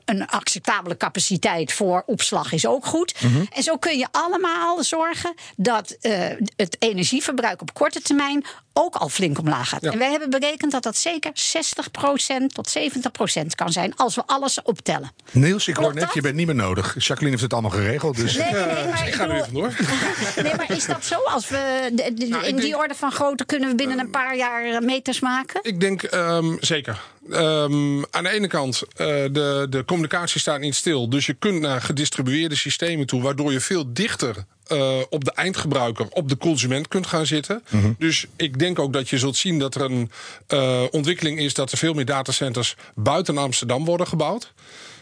een 0.04 0.26
acceptabele 0.26 0.96
capaciteit 0.96 1.72
voor 1.72 2.02
opslag 2.06 2.52
is 2.52 2.66
ook 2.66 2.86
goed. 2.86 3.14
En 3.54 3.62
zo 3.62 3.76
kun 3.76 3.98
je 3.98 4.06
allemaal 4.10 4.82
zorgen 4.82 5.17
dat 5.56 5.90
eh, 5.90 6.30
het 6.56 6.76
energieverbruik 6.78 7.60
op 7.60 7.74
korte 7.74 8.00
termijn 8.00 8.44
ook 8.78 8.94
al 8.94 9.08
flink 9.08 9.38
omlaag 9.38 9.68
gaat. 9.68 9.82
En 9.82 9.98
wij 9.98 10.10
hebben 10.10 10.30
berekend 10.30 10.72
dat 10.72 10.82
dat 10.82 10.96
zeker 10.96 11.32
60% 11.32 12.46
tot 12.52 12.78
70% 12.78 13.46
kan 13.54 13.72
zijn 13.72 13.96
als 13.96 14.14
we 14.14 14.22
alles 14.26 14.62
optellen. 14.62 15.10
Niels, 15.30 15.68
ik 15.68 15.76
hoor 15.76 15.94
net, 15.94 16.02
dat? 16.04 16.14
je 16.14 16.20
bent 16.20 16.34
niet 16.34 16.46
meer 16.46 16.54
nodig. 16.54 16.94
Jacqueline 16.94 17.30
heeft 17.30 17.42
het 17.42 17.52
allemaal 17.52 17.70
geregeld. 17.70 18.16
Dus... 18.16 18.36
Nee, 18.36 18.52
nee, 18.52 18.64
nee, 18.64 18.84
maar 18.86 19.06
Ik 19.08 19.14
ga 19.14 19.22
er 19.28 19.28
bedoel- 19.28 19.40
even 19.42 19.54
door. 19.54 19.76
Nee, 20.44 20.54
maar 20.56 20.70
is 20.70 20.86
dat 20.86 21.04
zo? 21.04 21.14
Als 21.24 21.48
we 21.48 21.90
de- 21.92 22.14
de- 22.14 22.26
Nou, 22.26 22.44
in 22.46 22.56
die 22.56 22.64
denk- 22.70 22.76
orde 22.82 22.94
van 22.94 23.12
grootte 23.12 23.44
kunnen 23.44 23.68
we 23.68 23.74
binnen 23.74 23.98
een 23.98 24.10
paar 24.10 24.36
jaar 24.36 24.64
eh, 24.64 24.78
meters 24.80 25.20
maken? 25.20 25.60
Ik 25.62 25.80
denk 25.80 26.02
ehm, 26.02 26.56
zeker. 26.60 27.00
Ehm, 27.30 28.02
aan 28.10 28.22
de 28.22 28.28
ene 28.30 28.46
kant, 28.46 28.82
eh, 28.96 29.06
de, 29.06 29.66
de 29.70 29.84
communicatie 29.86 30.40
staat 30.40 30.60
niet 30.60 30.74
stil. 30.74 31.08
Dus 31.10 31.26
je 31.26 31.34
kunt 31.34 31.60
naar 31.60 31.80
gedistribueerde 31.80 32.56
systemen 32.56 33.06
toe, 33.06 33.22
waardoor 33.22 33.52
je 33.52 33.60
veel 33.60 33.92
dichter 33.92 34.36
eh, 34.66 34.98
op 35.10 35.24
de 35.24 35.32
eindgebruiker, 35.32 36.06
op 36.10 36.28
de 36.28 36.36
consument 36.36 36.88
kunt 36.88 37.06
gaan 37.06 37.26
zitten. 37.26 37.62
Dus 37.98 38.26
ik 38.36 38.58
denk 38.58 38.67
ook 38.76 38.92
dat 38.92 39.08
je 39.08 39.18
zult 39.18 39.36
zien 39.36 39.58
dat 39.58 39.74
er 39.74 39.80
een 39.80 40.10
eh, 40.46 40.82
ontwikkeling 40.90 41.38
is 41.38 41.54
dat 41.54 41.72
er 41.72 41.78
veel 41.78 41.94
meer 41.94 42.04
datacenters 42.04 42.74
buiten 42.94 43.38
Amsterdam 43.38 43.84
worden 43.84 44.06
gebouwd. 44.06 44.52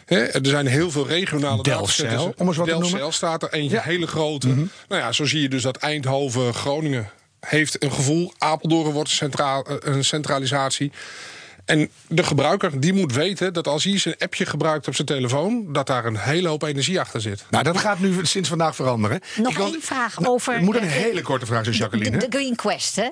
Hè, 0.05 0.17
er 0.23 0.45
zijn 0.45 0.67
heel 0.67 0.91
veel 0.91 1.07
regionale 1.07 1.63
datacenters. 1.63 2.23
om 2.23 2.47
eens 2.47 2.57
wat 2.57 2.65
te 2.67 2.71
Delfzijl 2.71 2.89
noemen. 2.97 3.13
staat 3.13 3.43
er 3.43 3.53
eentje, 3.53 3.81
hele 3.81 4.07
grote. 4.07 4.47
Nou 4.47 4.67
ja, 5.01 5.11
zo 5.11 5.25
zie 5.25 5.41
je 5.41 5.49
dus 5.49 5.61
dat 5.61 5.77
Eindhoven, 5.77 6.53
Groningen 6.53 7.09
heeft 7.39 7.83
een 7.83 7.91
gevoel. 7.91 8.33
Apeldoorn 8.37 8.91
wordt 8.91 9.09
een, 9.09 9.15
centraal, 9.15 9.65
eh, 9.65 9.75
een 9.95 10.03
centralisatie. 10.05 10.91
En 11.65 11.89
de 12.07 12.23
gebruiker 12.23 12.79
die 12.79 12.93
moet 12.93 13.13
weten 13.13 13.53
dat 13.53 13.67
als 13.67 13.83
hij 13.83 13.97
zijn 13.97 14.15
appje 14.17 14.45
gebruikt 14.45 14.87
op 14.87 14.95
zijn 14.95 15.07
telefoon, 15.07 15.73
dat 15.73 15.87
daar 15.87 16.05
een 16.05 16.17
hele 16.17 16.47
hoop 16.47 16.63
energie 16.63 16.99
achter 16.99 17.21
zit. 17.21 17.45
Nou, 17.49 17.63
dat 17.63 17.77
gaat 17.77 17.99
nu 17.99 18.25
sinds 18.25 18.49
vandaag 18.49 18.75
veranderen. 18.75 19.19
Nog 19.37 19.51
Ik 19.51 19.57
wil- 19.57 19.65
één 19.65 19.81
vraag 19.81 20.19
Nou, 20.19 20.33
over. 20.33 20.53
Het 20.53 20.61
moet 20.61 20.75
een 20.75 20.83
hele 20.87 21.21
korte 21.21 21.45
vraag 21.45 21.63
zijn, 21.63 21.75
Jacqueline. 21.75 22.17
De, 22.17 22.27
de 22.27 22.37
Green 22.37 22.55
Quest, 22.55 22.95
hè? 22.95 23.07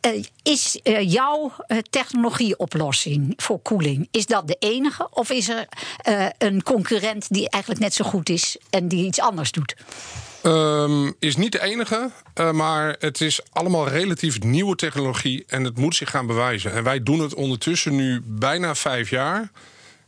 Eh, 0.00 0.24
is 0.42 0.80
eh, 0.82 1.10
jouw 1.10 1.52
eh, 1.66 1.78
technologieoplossing 1.90 3.32
voor 3.36 3.60
koeling, 3.62 4.08
is 4.10 4.26
dat 4.26 4.48
de 4.48 4.56
enige? 4.58 5.08
Of 5.10 5.30
is 5.30 5.48
er 5.48 5.68
eh, 6.02 6.26
een 6.38 6.62
concurrent 6.62 7.26
die 7.28 7.50
eigenlijk 7.50 7.82
net 7.82 7.94
zo 7.94 8.04
goed 8.04 8.28
is 8.28 8.56
en 8.70 8.88
die 8.88 9.06
iets 9.06 9.20
anders 9.20 9.52
doet? 9.52 9.74
Ehm, 10.42 11.10
is 11.18 11.36
niet 11.36 11.52
de 11.52 11.62
enige, 11.62 12.10
eh, 12.34 12.50
maar 12.50 12.96
het 12.98 13.20
is 13.20 13.40
allemaal 13.52 13.88
relatief 13.88 14.40
nieuwe 14.40 14.76
technologie 14.76 15.44
en 15.46 15.64
het 15.64 15.78
moet 15.78 15.96
zich 15.96 16.10
gaan 16.10 16.26
bewijzen. 16.26 16.72
En 16.72 16.84
wij 16.84 17.02
doen 17.02 17.20
het 17.20 17.34
ondertussen 17.34 17.96
nu 17.96 18.22
bijna 18.24 18.74
vijf 18.74 19.10
jaar. 19.10 19.50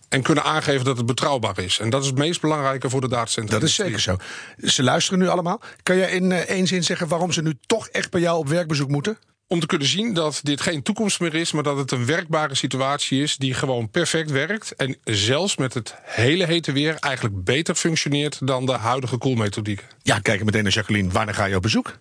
En 0.08 0.22
kunnen 0.22 0.44
aangeven 0.44 0.84
dat 0.84 0.96
het 0.96 1.06
betrouwbaar 1.06 1.58
is. 1.58 1.78
En 1.78 1.90
dat 1.90 2.00
is 2.00 2.06
het 2.06 2.18
meest 2.18 2.40
belangrijke 2.40 2.90
voor 2.90 3.00
de 3.00 3.08
datacenter. 3.08 3.60
Dat 3.60 3.68
is 3.68 3.74
zeker 3.74 4.00
zo. 4.00 4.16
Ze 4.56 4.82
luisteren 4.82 5.18
nu 5.18 5.28
allemaal. 5.28 5.60
Kan 5.82 5.96
jij 5.96 6.10
in 6.10 6.32
één 6.32 6.66
zin 6.66 6.84
zeggen 6.84 7.08
waarom 7.08 7.32
ze 7.32 7.42
nu 7.42 7.54
toch 7.66 7.88
echt 7.88 8.10
bij 8.10 8.20
jou 8.20 8.38
op 8.38 8.48
werkbezoek 8.48 8.88
moeten? 8.88 9.18
Om 9.52 9.60
te 9.60 9.66
kunnen 9.66 9.88
zien 9.88 10.14
dat 10.14 10.40
dit 10.42 10.60
geen 10.60 10.82
toekomst 10.82 11.20
meer 11.20 11.34
is, 11.34 11.52
maar 11.52 11.62
dat 11.62 11.76
het 11.76 11.90
een 11.90 12.06
werkbare 12.06 12.54
situatie 12.54 13.22
is 13.22 13.36
die 13.36 13.54
gewoon 13.54 13.90
perfect 13.90 14.30
werkt. 14.30 14.74
En 14.76 14.96
zelfs 15.04 15.56
met 15.56 15.74
het 15.74 15.94
hele 16.02 16.44
hete 16.46 16.72
weer 16.72 16.96
eigenlijk 17.00 17.44
beter 17.44 17.74
functioneert 17.74 18.46
dan 18.46 18.66
de 18.66 18.72
huidige 18.72 19.16
koelmethodieken. 19.16 19.86
Ja, 20.02 20.18
kijk 20.18 20.44
meteen 20.44 20.62
naar 20.62 20.72
Jacqueline. 20.72 21.10
Wanneer 21.10 21.34
ga 21.34 21.44
je 21.44 21.56
op 21.56 21.62
bezoek? 21.62 21.98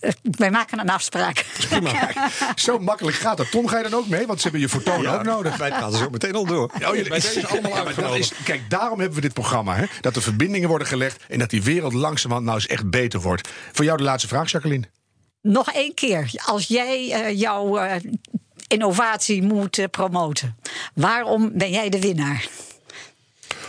Eh, 0.00 0.10
wij 0.22 0.50
maken 0.50 0.78
een 0.78 0.88
afspraak. 0.90 1.44
Prima. 1.68 2.10
Zo 2.54 2.78
makkelijk 2.78 3.16
gaat 3.16 3.36
dat. 3.36 3.50
Tom, 3.50 3.68
ga 3.68 3.76
je 3.76 3.82
dan 3.88 3.94
ook 3.94 4.08
mee? 4.08 4.26
Want 4.26 4.38
ze 4.38 4.42
hebben 4.42 4.60
je 4.60 4.68
fotoon 4.68 5.06
ook 5.06 5.22
nodig. 5.22 5.56
Wij 5.56 5.70
praten 5.70 5.98
zo 5.98 6.10
meteen 6.10 6.34
al 6.34 6.46
door. 6.46 6.70
Oh, 6.84 6.94
jullie- 6.94 7.10
deze 7.10 7.46
allemaal 7.46 7.90
Ja, 8.00 8.14
is, 8.14 8.32
kijk, 8.44 8.70
daarom 8.70 8.98
hebben 8.98 9.16
we 9.16 9.22
dit 9.22 9.32
programma. 9.34 9.74
Hè? 9.76 9.84
Dat 10.00 10.16
er 10.16 10.22
verbindingen 10.22 10.68
worden 10.68 10.86
gelegd 10.86 11.22
en 11.28 11.38
dat 11.38 11.50
die 11.50 11.62
wereld 11.62 11.92
langzamerhand 11.92 12.46
nou 12.46 12.58
eens 12.58 12.66
echt 12.68 12.90
beter 12.90 13.20
wordt. 13.20 13.48
Voor 13.72 13.84
jou 13.84 13.96
de 13.96 14.02
laatste 14.04 14.28
vraag, 14.28 14.50
Jacqueline. 14.50 14.88
Nog 15.42 15.72
één 15.72 15.94
keer. 15.94 16.30
Als 16.46 16.66
jij 16.66 17.12
eh, 17.12 17.38
jouw 17.38 17.78
eh, 17.78 17.96
innovatie 18.66 19.42
moet 19.42 19.78
eh, 19.78 19.84
promoten, 19.90 20.56
waarom 20.94 21.50
ben 21.54 21.70
jij 21.70 21.88
de 21.88 22.00
winnaar? 22.00 22.48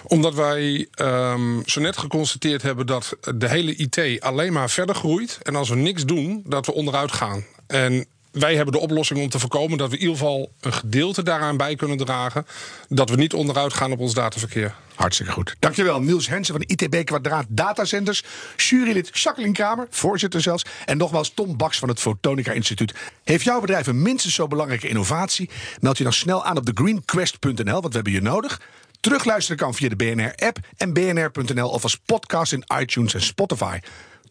Omdat 0.04 0.34
wij 0.34 0.88
ehm, 0.94 1.62
zo 1.66 1.82
net 1.82 1.98
geconstateerd 1.98 2.62
hebben 2.62 2.86
dat 2.86 3.18
de 3.36 3.50
hele 3.50 3.76
IT 3.76 4.22
alleen 4.22 4.54
maar 4.54 4.70
verder 4.70 4.96
groeit. 4.96 5.40
En 5.44 5.56
als 5.56 5.70
we 5.70 5.76
niks 5.76 6.06
doen, 6.06 6.44
dat 6.46 6.66
we 6.66 6.74
onderuit 6.74 7.12
gaan. 7.12 7.46
En 7.68 8.06
wij 8.34 8.56
hebben 8.56 8.74
de 8.74 8.80
oplossing 8.80 9.20
om 9.20 9.30
te 9.30 9.40
voorkomen 9.40 9.78
dat 9.78 9.90
we 9.90 9.96
in 9.96 10.02
ieder 10.02 10.18
geval 10.18 10.52
een 10.60 10.74
gedeelte 10.74 11.24
daaraan 11.24 11.58
bij 11.58 11.76
kunnen 11.76 11.98
dragen. 11.98 12.46
Dat 12.90 13.10
we 13.10 13.16
niet 13.16 13.34
onderuit 13.34 13.74
gaan 13.74 13.92
op 13.92 14.00
ons 14.00 14.14
dataverkeer. 14.14 14.76
Hartstikke 14.96 15.32
goed. 15.32 15.56
Dankjewel, 15.60 16.02
Niels 16.02 16.28
Hensen 16.28 16.54
van 16.54 16.64
ITB 16.68 17.06
Kwadraat 17.06 17.46
Datacenters. 17.50 18.24
Jurylid 18.56 19.10
Jacqueline 19.20 19.54
Kramer, 19.54 19.88
voorzitter 19.90 20.42
zelfs. 20.42 20.66
En 20.86 20.98
nogmaals 20.98 21.34
Tom 21.34 21.58
Baks 21.58 21.80
van 21.80 21.90
het 21.90 22.00
Fotonica 22.00 22.52
Instituut. 22.52 22.94
Heeft 23.24 23.44
jouw 23.44 23.60
bedrijf 23.60 23.88
een 23.88 24.02
minstens 24.02 24.34
zo 24.36 24.48
belangrijke 24.48 24.88
innovatie? 24.88 25.50
Meld 25.80 25.98
je 25.98 26.04
dan 26.04 26.14
snel 26.14 26.46
aan 26.46 26.58
op 26.58 26.66
thegreenquest.nl, 26.66 27.82
want 27.82 27.88
we 27.88 27.94
hebben 27.94 28.14
je 28.14 28.22
nodig. 28.22 28.62
Terugluisteren 29.00 29.58
kan 29.58 29.74
via 29.74 29.90
de 29.90 29.96
BNR-app 29.96 30.58
en 30.78 30.94
bnr.nl 30.94 31.70
of 31.70 31.84
als 31.84 32.00
podcast 32.06 32.52
in 32.52 32.64
iTunes 32.80 33.14
en 33.14 33.22
Spotify. 33.22 33.80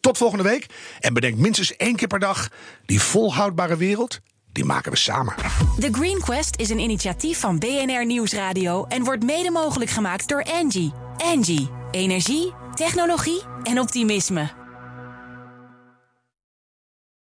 Tot 0.02 0.18
volgende 0.18 0.44
week. 0.44 0.66
En 1.00 1.14
bedenk 1.14 1.36
minstens 1.36 1.76
één 1.76 1.96
keer 1.96 2.08
per 2.08 2.18
dag... 2.18 2.48
die 2.86 3.00
volhoudbare 3.00 3.76
wereld, 3.76 4.20
die 4.52 4.64
maken 4.64 4.92
we 4.92 4.98
samen. 4.98 5.34
The 5.78 5.88
Green 5.92 6.20
Quest 6.20 6.56
is 6.56 6.70
een 6.70 6.78
initiatief 6.78 7.40
van 7.40 7.58
BNR 7.58 8.06
Nieuwsradio 8.06 8.84
en 8.84 9.04
wordt 9.04 9.24
mede 9.24 9.50
mogelijk 9.50 9.90
gemaakt 9.90 10.28
door 10.28 10.44
Angie. 10.44 10.92
Angie, 11.16 11.70
energie, 11.90 12.52
technologie 12.74 13.42
en 13.62 13.80
optimisme. 13.80 14.61